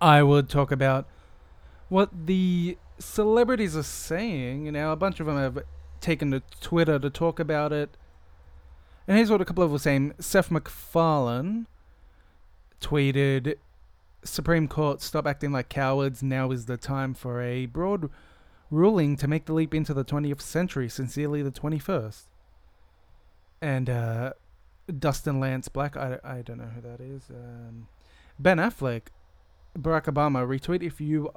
I 0.00 0.22
would 0.22 0.48
talk 0.48 0.70
about 0.70 1.08
what 1.88 2.26
the 2.26 2.78
celebrities 2.98 3.76
are 3.76 3.82
saying. 3.82 4.72
Now, 4.72 4.92
a 4.92 4.96
bunch 4.96 5.20
of 5.20 5.26
them 5.26 5.36
have 5.36 5.58
taken 6.00 6.30
to 6.30 6.42
Twitter 6.60 6.98
to 6.98 7.10
talk 7.10 7.40
about 7.40 7.72
it. 7.72 7.96
And 9.08 9.16
here's 9.16 9.30
what 9.30 9.40
a 9.40 9.44
couple 9.44 9.64
of 9.64 9.70
them 9.70 9.74
were 9.74 9.78
saying. 9.78 10.14
Seth 10.18 10.50
MacFarlane 10.50 11.66
tweeted 12.80 13.56
Supreme 14.22 14.68
Court, 14.68 15.00
stop 15.00 15.26
acting 15.26 15.52
like 15.52 15.68
cowards. 15.68 16.22
Now 16.22 16.50
is 16.50 16.66
the 16.66 16.76
time 16.76 17.14
for 17.14 17.40
a 17.40 17.66
broad 17.66 18.10
ruling 18.70 19.16
to 19.16 19.28
make 19.28 19.46
the 19.46 19.52
leap 19.52 19.74
into 19.74 19.94
the 19.94 20.04
20th 20.04 20.40
century. 20.40 20.88
Sincerely, 20.88 21.42
the 21.42 21.50
21st. 21.50 22.24
And 23.60 23.88
uh, 23.90 24.32
Dustin 24.98 25.40
Lance 25.40 25.68
Black, 25.68 25.96
I, 25.96 26.18
I 26.22 26.42
don't 26.42 26.58
know 26.58 26.70
who 26.74 26.80
that 26.82 27.00
is. 27.00 27.30
Um, 27.30 27.88
ben 28.38 28.58
Affleck, 28.58 29.02
Barack 29.76 30.04
Obama, 30.04 30.46
retweet 30.46 30.82
if 30.82 31.00
you 31.00 31.30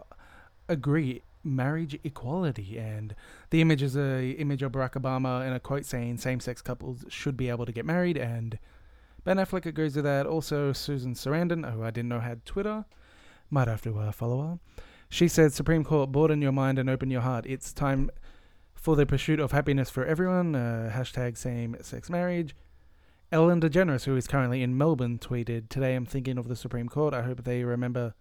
agree 0.68 1.22
marriage 1.42 1.98
equality 2.04 2.78
and 2.78 3.15
the 3.50 3.62
image 3.62 3.82
is 3.82 3.96
a 3.96 4.32
image 4.32 4.62
of 4.62 4.74
Barack 4.74 4.92
Obama 5.02 5.48
in 5.48 5.54
a 5.54 5.60
quote 5.60 5.86
saying 5.86 6.18
same-sex 6.18 6.62
couples 6.62 7.06
should 7.08 7.38
be 7.38 7.48
able 7.48 7.65
to 7.65 7.72
get 7.72 7.86
married 7.86 8.18
and 8.18 8.60
Ben 9.24 9.38
Affleck 9.38 9.65
agrees 9.65 9.96
with 9.96 10.06
that. 10.06 10.26
Also, 10.26 10.74
Susan 10.74 11.13
Sarandon, 11.13 11.72
who 11.72 11.84
I 11.84 11.92
didn't 11.92 12.10
know 12.10 12.20
had 12.20 12.46
Twitter, 12.46 12.86
might 13.50 13.68
have 13.68 13.82
to 13.84 13.98
uh, 14.00 14.12
follow 14.12 14.42
her. 14.42 14.60
She 15.10 15.28
said, 15.28 15.54
Supreme 15.54 15.84
Court, 15.84 16.12
broaden 16.12 16.41
your 16.41 16.52
mind 16.52 16.78
and 16.78 16.89
open 16.89 17.10
your 17.10 17.22
heart. 17.22 17.45
It's 17.48 17.74
time 17.74 18.12
for 18.76 18.95
the 18.95 19.06
pursuit 19.06 19.39
of 19.39 19.52
happiness 19.52 19.89
for 19.89 20.06
everyone. 20.06 20.56
Uh, 20.56 20.91
hashtag 20.95 21.36
same 21.36 21.76
sex 21.82 22.10
marriage. 22.10 22.56
Ellen 23.32 23.60
DeGeneres, 23.60 24.06
who 24.06 24.15
is 24.15 24.28
currently 24.28 24.62
in 24.62 24.78
Melbourne, 24.78 25.17
tweeted, 25.17 25.69
Today 25.69 25.95
I'm 25.95 26.06
thinking 26.06 26.38
of 26.38 26.48
the 26.48 26.56
Supreme 26.56 26.88
Court. 26.88 27.13
I 27.13 27.24
hope 27.24 27.43
they 27.43 27.63
remember 27.63 28.13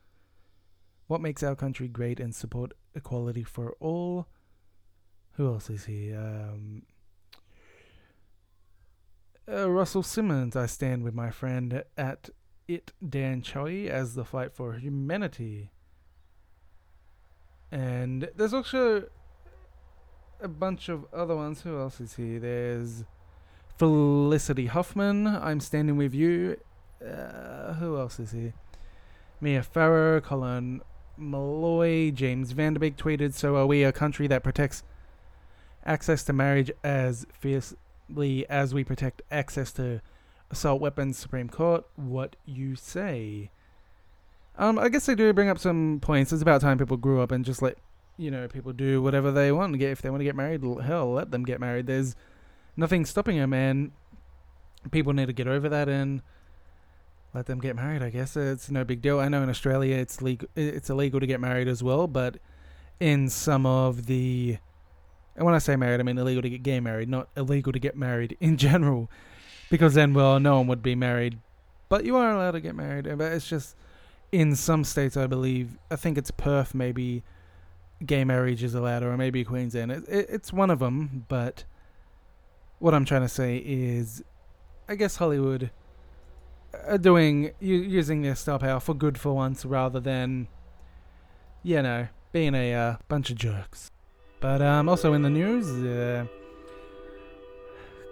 what 1.06 1.20
makes 1.20 1.42
our 1.42 1.54
country 1.54 1.88
great 1.88 2.20
and 2.20 2.34
support 2.34 2.72
equality 2.94 3.44
for 3.44 3.74
all. 3.80 4.26
Who 5.32 5.46
else 5.46 5.70
is 5.70 5.84
here? 5.84 6.18
Um, 6.18 6.82
uh, 9.50 9.70
Russell 9.70 10.02
Simmons, 10.02 10.56
I 10.56 10.66
stand 10.66 11.04
with 11.04 11.14
my 11.14 11.30
friend 11.30 11.84
at 11.96 12.30
it 12.66 12.92
Dan 13.06 13.40
Choi 13.40 13.86
as 13.86 14.14
the 14.14 14.24
fight 14.24 14.52
for 14.52 14.74
humanity. 14.74 15.70
And 17.70 18.30
there's 18.36 18.54
also 18.54 19.08
a 20.40 20.48
bunch 20.48 20.88
of 20.88 21.06
other 21.12 21.36
ones. 21.36 21.62
Who 21.62 21.78
else 21.78 22.00
is 22.00 22.14
here? 22.14 22.38
There's 22.38 23.04
Felicity 23.76 24.66
Huffman. 24.66 25.26
I'm 25.26 25.60
standing 25.60 25.96
with 25.96 26.14
you. 26.14 26.58
Uh, 27.00 27.74
who 27.74 27.98
else 27.98 28.18
is 28.18 28.32
here? 28.32 28.54
Mia 29.40 29.62
Farrow, 29.62 30.20
Colin 30.20 30.80
Malloy, 31.16 32.10
James 32.10 32.52
Van 32.52 32.74
Der 32.74 32.80
Beek 32.80 32.96
tweeted, 32.96 33.34
So 33.34 33.56
are 33.56 33.66
we 33.66 33.84
a 33.84 33.92
country 33.92 34.26
that 34.28 34.42
protects 34.42 34.82
access 35.84 36.24
to 36.24 36.32
marriage 36.32 36.70
as 36.82 37.26
fiercely 37.32 38.48
as 38.48 38.74
we 38.74 38.82
protect 38.82 39.22
access 39.30 39.72
to 39.72 40.00
assault 40.50 40.80
weapons? 40.80 41.18
Supreme 41.18 41.48
Court, 41.48 41.84
what 41.96 42.36
you 42.46 42.74
say? 42.74 43.50
Um, 44.58 44.78
I 44.78 44.88
guess 44.88 45.06
they 45.06 45.14
do 45.14 45.32
bring 45.32 45.48
up 45.48 45.58
some 45.58 46.00
points. 46.00 46.32
It's 46.32 46.42
about 46.42 46.60
time 46.60 46.78
people 46.78 46.96
grew 46.96 47.22
up 47.22 47.30
and 47.30 47.44
just 47.44 47.62
let 47.62 47.78
you 48.16 48.30
know 48.30 48.48
people 48.48 48.72
do 48.72 49.00
whatever 49.00 49.30
they 49.30 49.52
want 49.52 49.72
to 49.72 49.78
get. 49.78 49.90
If 49.90 50.02
they 50.02 50.10
want 50.10 50.20
to 50.20 50.24
get 50.24 50.34
married, 50.34 50.62
hell, 50.82 51.12
let 51.12 51.30
them 51.30 51.44
get 51.44 51.60
married. 51.60 51.86
There's 51.86 52.16
nothing 52.76 53.04
stopping 53.04 53.36
them, 53.38 53.52
and 53.52 53.92
people 54.90 55.12
need 55.12 55.26
to 55.26 55.32
get 55.32 55.46
over 55.46 55.68
that. 55.68 55.88
And 55.88 56.22
let 57.34 57.46
them 57.46 57.60
get 57.60 57.76
married. 57.76 58.02
I 58.02 58.10
guess 58.10 58.36
it's 58.36 58.68
no 58.68 58.84
big 58.84 59.00
deal. 59.00 59.20
I 59.20 59.28
know 59.28 59.42
in 59.42 59.48
Australia 59.48 59.96
it's 59.96 60.20
legal. 60.20 60.48
It's 60.56 60.90
illegal 60.90 61.20
to 61.20 61.26
get 61.26 61.40
married 61.40 61.68
as 61.68 61.82
well, 61.82 62.08
but 62.08 62.38
in 62.98 63.28
some 63.28 63.64
of 63.64 64.06
the, 64.06 64.58
and 65.36 65.46
when 65.46 65.54
I 65.54 65.58
say 65.58 65.76
married, 65.76 66.00
I 66.00 66.02
mean 66.02 66.18
illegal 66.18 66.42
to 66.42 66.50
get 66.50 66.64
gay 66.64 66.80
married, 66.80 67.08
not 67.08 67.28
illegal 67.36 67.72
to 67.72 67.78
get 67.78 67.96
married 67.96 68.36
in 68.40 68.56
general, 68.56 69.08
because 69.70 69.94
then 69.94 70.14
well, 70.14 70.40
no 70.40 70.56
one 70.56 70.66
would 70.66 70.82
be 70.82 70.96
married, 70.96 71.38
but 71.88 72.04
you 72.04 72.16
are 72.16 72.32
allowed 72.32 72.52
to 72.52 72.60
get 72.60 72.74
married. 72.74 73.04
But 73.04 73.32
it's 73.32 73.48
just 73.48 73.76
in 74.32 74.54
some 74.56 74.84
states, 74.84 75.16
I 75.16 75.26
believe. 75.26 75.78
I 75.90 75.96
think 75.96 76.18
it's 76.18 76.30
Perth, 76.30 76.74
maybe 76.74 77.22
gay 78.04 78.24
marriage 78.24 78.62
is 78.62 78.74
allowed, 78.74 79.02
or 79.02 79.16
maybe 79.16 79.44
Queensland. 79.44 79.90
It, 79.90 80.04
it, 80.08 80.26
it's 80.30 80.52
one 80.52 80.70
of 80.70 80.78
them, 80.78 81.26
but 81.28 81.64
what 82.78 82.94
I'm 82.94 83.04
trying 83.04 83.22
to 83.22 83.28
say 83.28 83.56
is, 83.58 84.22
I 84.88 84.94
guess 84.94 85.16
Hollywood 85.16 85.70
are 86.86 86.98
doing 86.98 87.52
using 87.60 88.22
their 88.22 88.34
star 88.34 88.58
power 88.58 88.80
for 88.80 88.94
good 88.94 89.18
for 89.18 89.32
once, 89.32 89.64
rather 89.64 90.00
than, 90.00 90.48
you 91.62 91.82
know, 91.82 92.08
being 92.32 92.54
a 92.54 92.74
uh, 92.74 92.96
bunch 93.08 93.30
of 93.30 93.36
jerks. 93.36 93.90
But 94.40 94.62
um, 94.62 94.88
also 94.88 95.14
in 95.14 95.22
the 95.22 95.30
news, 95.30 95.66
uh, 95.84 96.26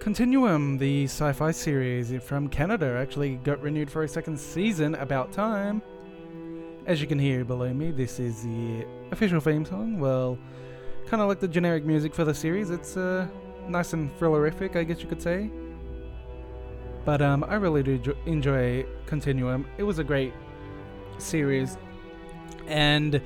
Continuum, 0.00 0.78
the 0.78 1.04
sci-fi 1.04 1.50
series 1.50 2.12
from 2.22 2.48
Canada, 2.48 2.96
actually 3.00 3.36
got 3.36 3.60
renewed 3.60 3.90
for 3.90 4.04
a 4.04 4.08
second 4.08 4.38
season. 4.38 4.94
About 4.94 5.32
time. 5.32 5.82
As 6.86 7.00
you 7.00 7.08
can 7.08 7.18
hear 7.18 7.44
below 7.44 7.74
me, 7.74 7.90
this 7.90 8.20
is 8.20 8.44
the 8.44 8.86
official 9.10 9.40
theme 9.40 9.64
song. 9.64 9.98
Well, 9.98 10.38
kind 11.06 11.20
of 11.20 11.26
like 11.26 11.40
the 11.40 11.48
generic 11.48 11.84
music 11.84 12.14
for 12.14 12.24
the 12.24 12.32
series. 12.32 12.70
It's 12.70 12.96
uh, 12.96 13.26
nice 13.68 13.92
and 13.92 14.08
thrillerific, 14.20 14.76
I 14.76 14.84
guess 14.84 15.02
you 15.02 15.08
could 15.08 15.20
say. 15.20 15.50
But 17.04 17.20
um, 17.22 17.42
I 17.42 17.56
really 17.56 17.82
do 17.82 18.16
enjoy 18.26 18.86
Continuum. 19.06 19.66
It 19.78 19.82
was 19.82 19.98
a 19.98 20.04
great 20.04 20.32
series, 21.18 21.76
and 22.68 23.20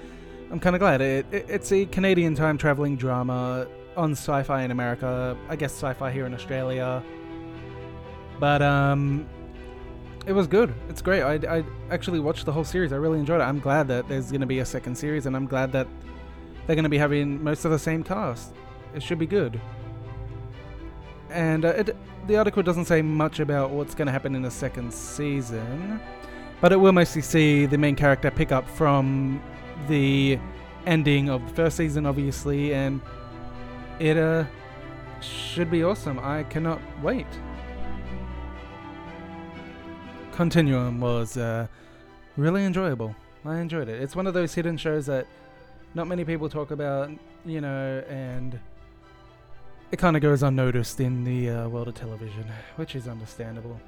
I'm 0.51 0.59
kind 0.59 0.75
of 0.75 0.81
glad. 0.81 1.03
It, 1.03 1.27
it, 1.31 1.45
it's 1.51 1.71
a 1.71 1.85
Canadian 1.85 2.35
time 2.35 2.57
traveling 2.57 2.97
drama 2.97 3.67
on 3.95 4.13
sci-fi 4.13 4.63
in 4.63 4.71
America. 4.71 5.37
I 5.51 5.57
guess 5.57 5.73
sci-fi 5.73 6.11
here 6.11 6.25
in 6.25 6.33
Australia. 6.33 7.03
But 8.39 8.63
um, 8.63 9.29
it 10.27 10.33
was 10.33 10.47
good. 10.47 10.75
It's 10.89 11.03
great. 11.03 11.23
I, 11.23 11.59
I 11.59 11.65
actually 11.91 12.21
watched 12.21 12.47
the 12.47 12.53
whole 12.53 12.65
series. 12.65 12.93
I 12.93 12.97
really 12.97 13.19
enjoyed 13.19 13.41
it. 13.41 13.45
I'm 13.45 13.61
glad 13.61 13.89
that 13.89 14.09
there's 14.09 14.31
going 14.31 14.43
to 14.43 14.47
be 14.47 14.59
a 14.59 14.65
second 14.65 14.97
series, 14.97 15.27
and 15.27 15.35
I'm 15.35 15.47
glad 15.47 15.73
that 15.73 15.89
they're 16.67 16.77
going 16.77 16.85
to 16.85 16.91
be 16.91 16.99
having 16.99 17.43
most 17.43 17.65
of 17.65 17.71
the 17.71 17.79
same 17.79 18.05
cast. 18.05 18.53
It 18.95 19.03
should 19.03 19.19
be 19.19 19.27
good. 19.27 19.61
And 21.31 21.65
uh, 21.65 21.69
it, 21.69 21.97
the 22.27 22.37
article 22.37 22.63
doesn't 22.63 22.85
say 22.85 23.03
much 23.03 23.41
about 23.41 23.71
what's 23.71 23.95
going 23.95 24.07
to 24.07 24.13
happen 24.13 24.35
in 24.35 24.43
the 24.43 24.51
second 24.51 24.93
season, 24.93 26.01
but 26.61 26.73
it 26.73 26.77
will 26.77 26.93
mostly 26.93 27.23
see 27.23 27.67
the 27.67 27.79
main 27.79 27.97
character 27.97 28.31
pick 28.31 28.53
up 28.53 28.69
from 28.69 29.43
the 29.89 30.39
ending 30.87 31.31
of 31.31 31.47
the 31.49 31.55
first 31.55 31.77
season, 31.77 32.07
obviously, 32.07 32.75
and 32.75 33.01
it 33.99 34.17
uh, 34.17 34.45
should 35.21 35.71
be 35.71 35.83
awesome. 35.83 36.19
I 36.19 36.45
cannot 36.45 36.81
wait. 37.03 37.27
Continuum 40.33 41.01
was 41.01 41.37
uh, 41.37 41.67
really 42.37 42.65
enjoyable. 42.65 43.15
I 43.45 43.59
enjoyed 43.59 43.89
it. 43.89 44.03
It's 44.03 44.17
one 44.17 44.27
of 44.27 44.35
those 44.35 44.55
hidden 44.55 44.77
shows 44.77 45.07
that 45.07 45.27
not 45.95 46.07
many 46.07 46.25
people 46.25 46.49
talk 46.49 46.71
about, 46.71 47.11
you 47.45 47.61
know, 47.61 48.03
and 48.09 48.59
it 49.91 49.99
kind 49.99 50.17
of 50.17 50.23
goes 50.23 50.43
unnoticed 50.43 51.01
in 51.01 51.25
the 51.25 51.51
uh, 51.51 51.69
world 51.69 51.89
of 51.89 51.95
television, 51.95 52.45
which 52.77 52.95
is 52.95 53.09
understandable. 53.09 53.81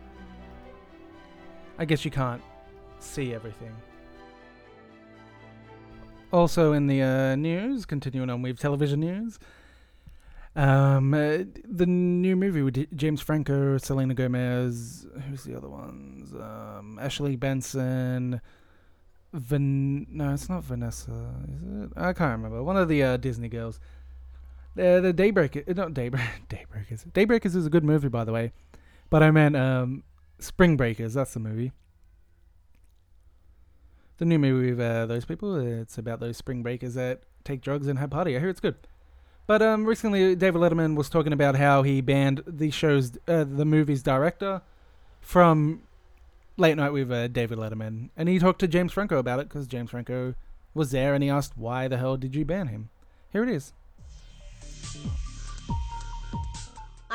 I 1.78 1.84
guess 1.84 2.04
you 2.04 2.10
can't 2.10 2.42
see 2.98 3.34
everything. 3.34 3.74
Also, 6.32 6.72
in 6.72 6.86
the 6.86 7.02
uh, 7.02 7.36
news, 7.36 7.84
continuing 7.84 8.30
on 8.30 8.42
with 8.42 8.58
television 8.58 9.00
news, 9.00 9.38
um, 10.54 11.14
uh, 11.14 11.38
the 11.64 11.86
new 11.86 12.36
movie 12.36 12.62
with 12.62 12.96
James 12.96 13.22
Franco, 13.22 13.78
Selena 13.78 14.14
Gomez, 14.14 15.06
who's 15.28 15.44
the 15.44 15.56
other 15.56 15.68
ones? 15.68 16.32
Um, 16.34 16.98
Ashley 17.00 17.36
Benson, 17.36 18.40
Van. 19.32 20.06
No, 20.10 20.34
it's 20.34 20.50
not 20.50 20.62
Vanessa, 20.64 21.34
is 21.48 21.84
it? 21.84 21.90
I 21.96 22.12
can't 22.12 22.32
remember. 22.32 22.62
One 22.62 22.76
of 22.76 22.88
the 22.88 23.02
uh, 23.02 23.16
Disney 23.16 23.48
girls. 23.48 23.80
Uh, 24.78 25.00
the 25.00 25.12
Daybreak, 25.12 25.56
uh, 25.56 25.72
not 25.74 25.94
Daybreak, 25.94 26.22
Daybreakers. 26.48 27.10
Daybreakers 27.12 27.56
is 27.56 27.66
a 27.66 27.70
good 27.70 27.84
movie, 27.84 28.08
by 28.08 28.24
the 28.24 28.32
way. 28.32 28.52
But 29.08 29.22
I 29.22 29.30
meant 29.30 29.56
um, 29.56 30.04
Spring 30.38 30.76
Breakers. 30.76 31.14
That's 31.14 31.34
the 31.34 31.40
movie. 31.40 31.72
The 34.18 34.24
new 34.26 34.38
movie 34.38 34.70
with 34.70 34.80
uh, 34.80 35.06
those 35.06 35.24
people. 35.24 35.56
It's 35.56 35.98
about 35.98 36.20
those 36.20 36.36
spring 36.36 36.62
breakers 36.62 36.94
that 36.94 37.22
take 37.44 37.60
drugs 37.60 37.86
and 37.86 37.98
have 37.98 38.10
party. 38.10 38.36
I 38.36 38.40
hear 38.40 38.48
it's 38.48 38.60
good. 38.60 38.76
But 39.46 39.60
um, 39.60 39.84
recently, 39.84 40.34
David 40.36 40.60
Letterman 40.60 40.96
was 40.96 41.08
talking 41.08 41.32
about 41.32 41.56
how 41.56 41.82
he 41.82 42.00
banned 42.00 42.42
the 42.46 42.70
show's, 42.70 43.18
uh, 43.26 43.44
the 43.44 43.64
movie's 43.64 44.02
director 44.02 44.62
from 45.20 45.82
Late 46.56 46.76
Night 46.76 46.90
with 46.90 47.10
uh, 47.10 47.28
David 47.28 47.58
Letterman, 47.58 48.10
and 48.16 48.28
he 48.28 48.38
talked 48.38 48.60
to 48.60 48.68
James 48.68 48.92
Franco 48.92 49.18
about 49.18 49.40
it 49.40 49.48
because 49.48 49.66
James 49.66 49.90
Franco 49.90 50.34
was 50.74 50.90
there, 50.90 51.14
and 51.14 51.22
he 51.24 51.30
asked, 51.30 51.56
"Why 51.56 51.88
the 51.88 51.98
hell 51.98 52.16
did 52.16 52.34
you 52.34 52.44
ban 52.44 52.68
him?" 52.68 52.90
Here 53.32 53.42
it 53.42 53.48
is. 53.48 53.72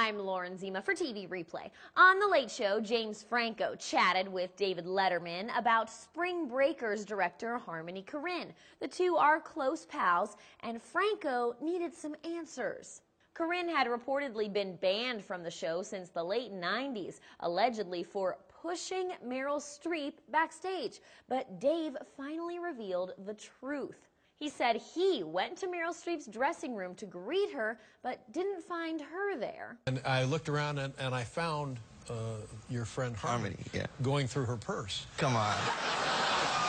I'm 0.08 0.20
Lauren 0.20 0.58
Zima 0.58 0.82
for 0.82 0.94
TV 0.94 1.28
Replay. 1.28 1.70
On 1.98 2.18
The 2.18 2.28
Late 2.30 2.50
Show, 2.50 2.80
James 2.80 3.24
Franco 3.24 3.76
chatted 3.76 4.26
with 4.30 4.56
David 4.56 4.86
Letterman 4.86 5.50
about 5.58 5.90
Spring 5.90 6.48
Breakers 6.48 7.04
director 7.04 7.58
Harmony 7.58 8.06
Korine. 8.08 8.54
The 8.80 8.88
two 8.88 9.18
are 9.18 9.42
close 9.42 9.86
pals, 9.86 10.38
and 10.62 10.82
Franco 10.82 11.58
needed 11.62 11.94
some 11.94 12.16
answers. 12.24 13.02
Korine 13.36 13.68
had 13.68 13.86
reportedly 13.88 14.52
been 14.52 14.78
banned 14.78 15.26
from 15.26 15.44
the 15.44 15.52
show 15.52 15.82
since 15.82 16.08
the 16.08 16.24
late 16.24 16.54
90s, 16.54 17.20
allegedly 17.42 18.02
for 18.02 18.38
pushing 18.62 19.12
Meryl 19.28 19.60
Streep 19.60 20.14
backstage. 20.32 21.02
But 21.28 21.60
Dave 21.60 21.98
finally 22.16 22.60
revealed 22.60 23.12
the 23.26 23.34
truth. 23.34 24.07
He 24.40 24.50
said 24.50 24.80
he 24.94 25.24
went 25.24 25.58
to 25.58 25.68
Meryl 25.68 25.96
Streep's 25.96 26.28
dressing 26.28 26.76
room 26.76 26.94
to 26.96 27.08
greet 27.08 27.52
her, 27.54 27.80
but 28.04 28.20
didn't 28.34 28.64
find 28.64 29.02
her 29.02 29.36
there. 29.38 29.78
And 29.88 30.00
I 30.06 30.26
looked 30.26 30.48
around 30.48 30.78
and, 30.78 30.94
and 31.00 31.16
I 31.16 31.24
found 31.24 31.80
uh, 32.08 32.14
your 32.70 32.86
friend 32.86 33.16
Harmony, 33.16 33.56
Harmony 33.56 33.70
yeah. 33.74 33.88
going 34.04 34.28
through 34.28 34.46
her 34.46 34.58
purse. 34.58 35.08
Come 35.18 35.36
on. 35.36 35.56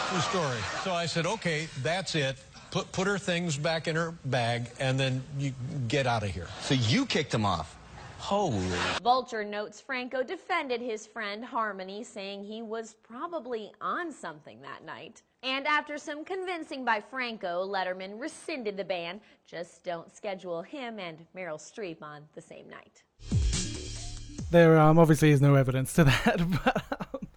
True 0.09 0.21
story. 0.21 0.59
So 0.83 0.93
I 0.93 1.05
said, 1.05 1.27
okay, 1.27 1.69
that's 1.83 2.15
it. 2.15 2.39
Put, 2.71 2.91
put 2.93 3.07
her 3.07 3.19
things 3.19 3.59
back 3.59 3.87
in 3.87 3.97
her 3.97 4.15
bag, 4.25 4.71
and 4.81 4.99
then 4.99 5.23
you 5.39 5.53
get 5.89 6.07
out 6.07 6.23
of 6.23 6.31
here. 6.31 6.49
So 6.63 6.75
you 6.75 7.05
kicked 7.05 7.33
him 7.33 7.45
off. 7.45 7.78
Holy. 8.19 8.59
Vulture 9.03 9.45
notes 9.45 9.81
Franco 9.81 10.23
defended 10.23 10.81
his 10.81 11.07
friend 11.07 11.45
Harmony, 11.45 12.03
saying 12.03 12.45
he 12.45 12.63
was 12.63 12.97
probably 13.03 13.73
on 13.81 14.13
something 14.13 14.61
that 14.63 14.85
night. 14.85 15.23
And 15.43 15.67
after 15.67 15.99
some 15.99 16.25
convincing 16.25 16.85
by 16.85 17.01
Franco, 17.01 17.67
Letterman 17.67 18.21
rescinded 18.21 18.77
the 18.77 18.85
ban. 18.85 19.21
Just 19.47 19.85
don't 19.85 20.15
schedule 20.15 20.63
him 20.63 20.99
and 20.99 21.19
Meryl 21.37 21.59
Streep 21.59 22.03
on 22.03 22.23
the 22.35 22.41
same 22.41 22.69
night. 22.69 23.03
There 24.51 24.79
um, 24.79 24.99
obviously 24.99 25.31
is 25.31 25.41
no 25.41 25.55
evidence 25.55 25.93
to 25.95 26.05
that, 26.05 26.43
but 26.65 26.83
um, 27.15 27.29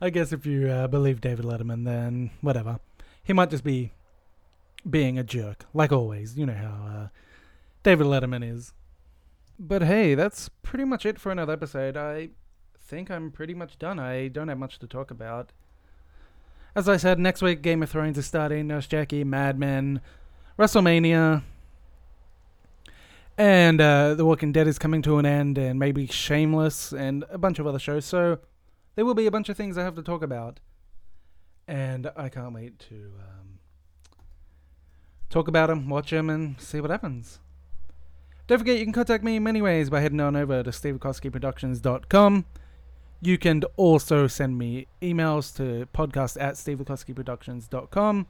I 0.00 0.10
guess 0.10 0.32
if 0.32 0.46
you 0.46 0.68
uh, 0.68 0.88
believe 0.88 1.20
David 1.20 1.44
Letterman, 1.44 1.84
then 1.84 2.30
whatever. 2.40 2.80
He 3.22 3.32
might 3.32 3.50
just 3.50 3.64
be 3.64 3.92
being 4.88 5.18
a 5.18 5.22
jerk, 5.22 5.66
like 5.72 5.92
always. 5.92 6.36
You 6.36 6.46
know 6.46 6.54
how 6.54 6.86
uh, 6.86 7.08
David 7.82 8.06
Letterman 8.06 8.50
is. 8.50 8.72
But 9.58 9.82
hey, 9.82 10.14
that's 10.14 10.48
pretty 10.62 10.84
much 10.84 11.04
it 11.04 11.18
for 11.18 11.32
another 11.32 11.52
episode. 11.52 11.96
I 11.96 12.30
think 12.78 13.10
I'm 13.10 13.32
pretty 13.32 13.54
much 13.54 13.78
done. 13.78 13.98
I 13.98 14.28
don't 14.28 14.48
have 14.48 14.58
much 14.58 14.78
to 14.78 14.86
talk 14.86 15.10
about. 15.10 15.52
As 16.76 16.88
I 16.88 16.96
said, 16.96 17.18
next 17.18 17.42
week 17.42 17.60
Game 17.60 17.82
of 17.82 17.90
Thrones 17.90 18.16
is 18.18 18.26
starting, 18.26 18.68
Nurse 18.68 18.86
Jackie, 18.86 19.24
Mad 19.24 19.58
Men, 19.58 20.00
WrestleMania, 20.58 21.42
and 23.36 23.80
uh, 23.80 24.14
The 24.14 24.24
Walking 24.24 24.52
Dead 24.52 24.68
is 24.68 24.78
coming 24.78 25.02
to 25.02 25.18
an 25.18 25.26
end, 25.26 25.58
and 25.58 25.78
maybe 25.78 26.06
Shameless, 26.06 26.92
and 26.92 27.24
a 27.30 27.38
bunch 27.38 27.58
of 27.58 27.66
other 27.66 27.80
shows. 27.80 28.04
So 28.04 28.38
there 28.94 29.04
will 29.04 29.14
be 29.14 29.26
a 29.26 29.30
bunch 29.30 29.48
of 29.48 29.56
things 29.56 29.76
I 29.76 29.82
have 29.82 29.96
to 29.96 30.02
talk 30.02 30.22
about, 30.22 30.60
and 31.66 32.10
I 32.16 32.28
can't 32.28 32.54
wait 32.54 32.78
to 32.90 32.94
um, 32.94 33.58
talk 35.30 35.48
about 35.48 35.68
them, 35.68 35.88
watch 35.88 36.10
them, 36.10 36.30
and 36.30 36.60
see 36.60 36.80
what 36.80 36.90
happens. 36.90 37.40
Don't 38.48 38.58
forget, 38.58 38.78
you 38.78 38.84
can 38.84 38.94
contact 38.94 39.22
me 39.22 39.36
in 39.36 39.42
many 39.42 39.60
ways 39.60 39.90
by 39.90 40.00
heading 40.00 40.20
on 40.20 40.34
over 40.34 40.62
to 40.62 40.70
stevekowskiproductions.com. 40.70 42.46
You 43.20 43.36
can 43.36 43.62
also 43.76 44.26
send 44.26 44.56
me 44.56 44.86
emails 45.02 45.54
to 45.56 45.86
podcast 45.94 46.40
at 46.40 46.54
stevekowskiproductions.com. 46.54 48.26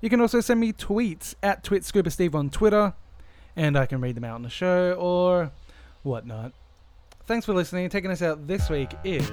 You 0.00 0.08
can 0.08 0.20
also 0.20 0.40
send 0.40 0.60
me 0.60 0.72
tweets 0.72 1.34
at 1.42 1.64
TwitScubaSteve 1.64 2.32
on 2.32 2.48
Twitter, 2.50 2.94
and 3.56 3.76
I 3.76 3.86
can 3.86 4.00
read 4.00 4.14
them 4.14 4.22
out 4.22 4.36
on 4.36 4.42
the 4.42 4.50
show 4.50 4.92
or 4.92 5.50
whatnot. 6.04 6.52
Thanks 7.26 7.44
for 7.44 7.54
listening. 7.54 7.88
Taking 7.88 8.12
us 8.12 8.22
out 8.22 8.46
this 8.46 8.70
week 8.70 8.94
is 9.02 9.28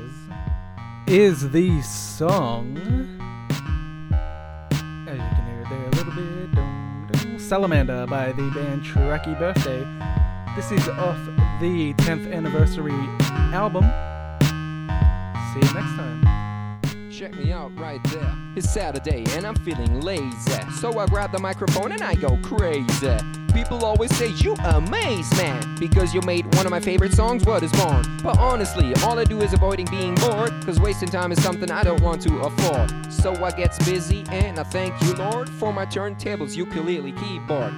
is 1.07 1.51
the 1.51 1.79
song. 1.83 3.14
Salamander 7.45 8.07
by 8.07 8.31
the 8.31 8.49
band 8.49 8.81
Tracky 8.81 9.37
Birthday. 9.37 9.85
This 10.55 10.71
is 10.71 10.89
off 10.97 11.19
the 11.61 11.93
10th 11.93 12.33
anniversary 12.33 12.91
album. 13.53 13.83
See 15.53 15.67
you 15.67 15.73
next 15.75 15.95
time. 15.95 16.24
Check 17.17 17.33
me 17.37 17.53
out 17.53 17.71
right 17.79 18.03
there. 18.11 18.35
It's 18.57 18.69
Saturday 18.69 19.23
and 19.37 19.47
I'm 19.47 19.55
feeling 19.55 20.01
lazy. 20.01 20.51
So 20.81 20.99
I 20.99 21.05
grab 21.05 21.31
the 21.31 21.39
microphone 21.39 21.93
and 21.93 22.01
I 22.01 22.13
go 22.13 22.37
crazy. 22.43 23.15
People 23.53 23.85
always 23.85 24.13
say 24.17 24.33
you 24.43 24.53
amaze, 24.65 25.31
man. 25.37 25.77
Because 25.79 26.13
you 26.13 26.19
made 26.23 26.53
one 26.55 26.65
of 26.65 26.71
my 26.71 26.81
favorite 26.81 27.13
songs, 27.13 27.45
What 27.45 27.63
is 27.63 27.71
Born. 27.71 28.03
But 28.21 28.37
honestly, 28.37 28.93
all 28.95 29.17
I 29.17 29.23
do 29.23 29.39
is 29.39 29.53
avoiding 29.53 29.85
being 29.85 30.15
bored. 30.15 30.51
Cause 30.65 30.77
wasting 30.77 31.07
time 31.07 31.31
is 31.31 31.41
something 31.41 31.71
I 31.71 31.83
don't 31.83 32.01
want 32.01 32.21
to 32.23 32.37
afford. 32.39 33.13
So 33.13 33.33
I 33.33 33.51
gets 33.51 33.77
busy 33.85 34.25
and 34.27 34.59
I 34.59 34.63
thank 34.63 35.01
you, 35.01 35.13
Lord, 35.13 35.49
for 35.49 35.71
my 35.71 35.85
turntables, 35.85 36.57
ukulele, 36.57 37.13
keyboard. 37.13 37.73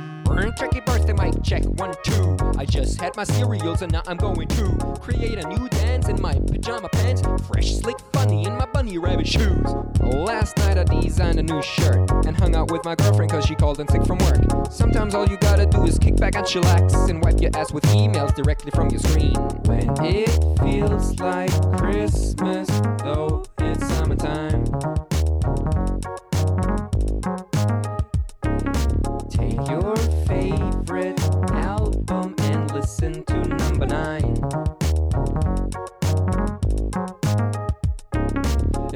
Tricky 0.57 0.79
birthday 0.79 1.13
mic 1.13 1.43
check 1.43 1.63
one 1.63 1.93
two. 2.03 2.35
I 2.57 2.65
just 2.65 2.99
had 2.99 3.15
my 3.15 3.23
cereals 3.23 3.83
and 3.83 3.91
now 3.91 4.01
I'm 4.07 4.17
going 4.17 4.47
to 4.47 4.97
create 4.99 5.37
a 5.37 5.47
new 5.47 5.69
dance 5.69 6.07
in 6.07 6.19
my 6.19 6.33
pajama 6.33 6.89
pants, 6.89 7.21
fresh, 7.47 7.75
slick, 7.75 7.95
funny 8.11 8.45
in 8.45 8.57
my 8.57 8.65
bunny 8.65 8.97
rabbit 8.97 9.27
shoes. 9.27 9.67
Last 10.01 10.57
night 10.57 10.79
I 10.79 10.83
designed 10.83 11.37
a 11.37 11.43
new 11.43 11.61
shirt 11.61 12.09
and 12.25 12.35
hung 12.35 12.55
out 12.55 12.71
with 12.71 12.83
my 12.85 12.95
girlfriend 12.95 13.31
cause 13.31 13.45
she 13.45 13.53
called 13.53 13.79
in 13.79 13.87
sick 13.87 14.03
from 14.05 14.17
work. 14.19 14.71
Sometimes 14.71 15.13
all 15.13 15.27
you 15.27 15.37
gotta 15.37 15.67
do 15.67 15.83
is 15.83 15.99
kick 15.99 16.15
back 16.15 16.35
and 16.35 16.45
chillax 16.45 17.07
and 17.07 17.23
wipe 17.23 17.39
your 17.39 17.51
ass 17.55 17.71
with 17.71 17.83
emails 17.85 18.35
directly 18.35 18.71
from 18.71 18.89
your 18.89 18.99
screen. 18.99 19.35
When 19.65 19.89
it 20.03 20.29
feels 20.59 21.19
like 21.19 21.51
Christmas, 21.77 22.67
though 23.03 23.43
it's 23.59 23.87
summertime. 23.93 24.65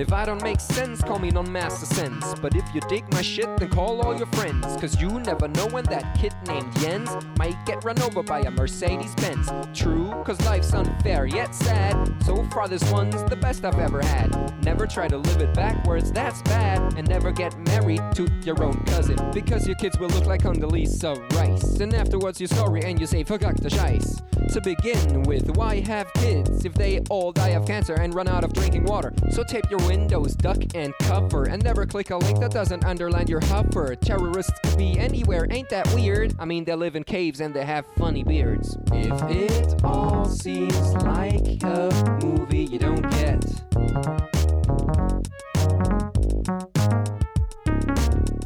If 0.02 0.12
I 0.14 0.26
don't 0.26 0.42
make 0.42 0.60
sense, 0.60 1.00
call 1.00 1.20
me 1.20 1.30
non 1.30 1.52
master 1.52 1.86
sense. 1.86 2.34
But 2.42 2.56
if 2.56 2.66
you 2.74 2.82
dig 2.90 3.04
my 3.14 3.22
shit, 3.22 3.46
then 3.58 3.70
call 3.70 4.02
all 4.02 4.18
your 4.18 4.26
friends. 4.38 4.66
Cause 4.78 5.00
you 5.00 5.20
never 5.20 5.48
know 5.48 5.68
when 5.68 5.84
that 5.86 6.18
kid 6.18 6.34
named 6.48 6.76
Jens 6.80 7.12
might 7.38 7.56
get 7.68 7.84
run 7.84 8.02
over 8.02 8.24
by 8.24 8.40
a 8.40 8.50
Mercedes 8.50 9.14
Benz. 9.14 9.48
True, 9.76 10.12
cause 10.26 10.42
life's 10.44 10.74
unfair 10.74 11.28
yet 11.28 11.54
sad. 11.54 11.96
So 12.26 12.44
far, 12.46 12.68
this 12.68 12.84
one's 12.92 13.24
the 13.26 13.36
best 13.36 13.64
I've 13.64 13.78
ever 13.78 14.02
had. 14.02 14.66
Never 14.66 14.88
try 14.88 15.08
to 15.08 15.18
live 15.18 15.40
it 15.40 15.54
backwards, 15.54 16.12
that's 16.12 16.42
bad. 16.42 16.98
And 16.98 17.08
never 17.08 17.32
get 17.32 17.56
married 17.68 18.02
to 18.16 18.28
your 18.42 18.64
own 18.64 18.84
cousin. 18.86 19.18
Because 19.32 19.68
your 19.68 19.76
kids 19.76 20.00
will 20.00 20.10
look 20.10 20.26
like 20.26 20.42
Condoleezza 20.42 21.32
Rice. 21.34 21.80
And 21.80 21.94
afterwards, 21.94 22.42
you're 22.42 22.48
sorry 22.48 22.82
and 22.86 23.00
you 23.00 23.06
say, 23.06 23.24
fuck 23.24 23.42
the 23.42 23.70
scheiß. 23.70 24.20
To 24.54 24.60
begin 24.62 25.24
with, 25.24 25.56
why 25.56 25.80
have 25.82 26.12
kids 26.16 26.66
if 26.66 26.74
they 26.74 27.00
all 27.10 27.32
die 27.32 27.50
of 27.50 27.66
cancer 27.66 27.94
and 27.94 28.14
run 28.14 28.28
out 28.28 28.44
of 28.44 28.52
drinking 28.52 28.86
water? 28.86 29.14
So 29.30 29.44
tape 29.44 29.70
your 29.70 29.80
windows, 29.92 30.36
duck 30.36 30.58
and 30.74 30.94
cover, 31.00 31.44
and 31.50 31.62
never 31.66 31.86
click 31.86 32.12
a 32.12 32.16
link 32.16 32.40
that 32.40 32.50
doesn't 32.52 32.86
underline 32.86 33.28
your 33.28 33.42
hover. 33.42 33.94
Terrorists 33.94 34.54
could 34.64 34.78
be 34.78 34.98
anywhere, 34.98 35.46
ain't 35.50 35.68
that 35.68 35.86
weird? 35.94 36.34
I 36.40 36.46
mean, 36.46 36.64
they 36.64 36.76
live 36.76 36.96
in 36.96 37.04
caves 37.04 37.42
and 37.42 37.54
they 37.54 37.66
have 37.66 37.86
funny 37.98 38.24
beards. 38.24 38.78
If 38.94 39.22
it 39.24 39.84
all 39.84 40.24
seems 40.24 40.94
like 41.04 41.62
a 41.64 41.90
movie 42.24 42.64
you 42.64 42.80
don't 42.80 43.02
get. 43.20 43.42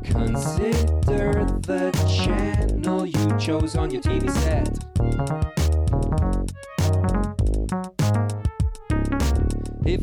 Consider 0.04 1.46
the 1.62 1.92
channel 2.24 3.06
you 3.06 3.38
chose 3.38 3.76
on 3.76 3.92
your 3.92 4.02
TV 4.02 4.32
set. 4.32 5.55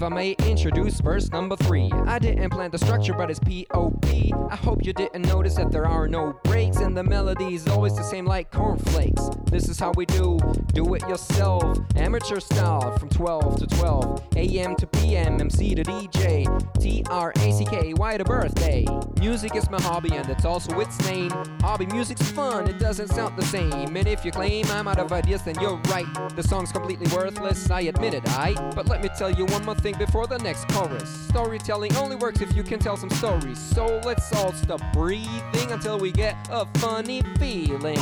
If 0.02 0.06
I 0.06 0.14
may 0.16 0.32
introduce 0.48 0.98
verse 0.98 1.30
number 1.30 1.54
three, 1.54 1.88
I 2.08 2.18
didn't 2.18 2.50
plan 2.50 2.72
the 2.72 2.78
structure, 2.78 3.14
but 3.14 3.30
it's 3.30 3.38
POP. 3.38 4.04
I 4.50 4.56
hope 4.56 4.84
you 4.84 4.92
didn't 4.92 5.22
notice 5.28 5.54
that 5.54 5.70
there 5.70 5.86
are 5.86 6.08
no 6.08 6.36
breaks, 6.42 6.78
and 6.78 6.96
the 6.96 7.04
melody 7.04 7.54
is 7.54 7.68
always 7.68 7.94
the 7.94 8.02
same 8.02 8.26
like 8.26 8.50
cornflakes. 8.50 9.30
This 9.44 9.68
is 9.68 9.78
how 9.78 9.92
we 9.92 10.04
do, 10.06 10.40
do 10.72 10.94
it 10.94 11.02
yourself, 11.02 11.78
amateur 11.94 12.40
style 12.40 12.98
from 12.98 13.10
12 13.10 13.60
to 13.60 13.66
12, 13.78 14.26
AM 14.38 14.74
to 14.74 14.88
PM, 14.88 15.40
MC 15.40 15.76
to 15.76 15.84
DJ, 15.84 16.80
T 16.80 17.04
R 17.08 17.32
A 17.36 17.52
C 17.52 17.64
K, 17.64 17.94
why 17.94 18.16
the 18.16 18.24
birthday? 18.24 18.84
Music 19.20 19.54
is 19.54 19.70
my 19.70 19.80
hobby, 19.82 20.16
and 20.16 20.28
it's 20.28 20.44
also 20.44 20.80
its 20.80 20.98
name. 21.06 21.30
Hobby 21.60 21.86
music's 21.86 22.28
fun, 22.32 22.66
it 22.66 22.80
doesn't 22.80 23.08
sound 23.08 23.38
the 23.38 23.46
same. 23.46 23.96
And 23.96 24.08
if 24.08 24.24
you 24.24 24.32
claim 24.32 24.66
I'm 24.70 24.88
out 24.88 24.98
of 24.98 25.12
ideas, 25.12 25.42
then 25.42 25.54
you're 25.60 25.80
right. 25.90 26.06
The 26.34 26.42
song's 26.42 26.72
completely 26.72 27.06
worthless, 27.14 27.70
I 27.70 27.82
admit 27.82 28.14
it, 28.14 28.28
I. 28.30 28.54
But 28.74 28.88
let 28.88 29.00
me 29.00 29.08
tell 29.16 29.30
you 29.30 29.44
one 29.46 29.64
more 29.64 29.76
thing 29.76 29.91
before 29.98 30.26
the 30.26 30.38
next 30.38 30.68
chorus. 30.68 31.08
Storytelling 31.28 31.94
only 31.96 32.16
works 32.16 32.40
if 32.40 32.54
you 32.54 32.62
can 32.62 32.78
tell 32.78 32.96
some 32.96 33.10
stories. 33.10 33.58
So 33.58 34.00
let's 34.04 34.32
all 34.36 34.52
stop 34.52 34.80
breathing 34.92 35.70
until 35.70 35.98
we 35.98 36.12
get 36.12 36.36
a 36.50 36.66
funny 36.78 37.22
feeling. 37.38 37.96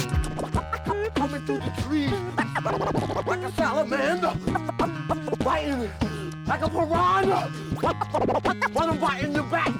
Coming 1.14 1.44
through 1.46 1.58
the 1.58 1.72
trees 1.82 2.12
like 3.26 3.40
a 3.40 3.52
salamander, 3.52 4.34
biting 5.44 5.90
like 6.46 6.62
a 6.62 6.68
piranha. 6.68 7.50
When 8.72 8.88
I'm 8.88 8.98
biting 8.98 9.32
your 9.32 9.44
back 9.44 9.79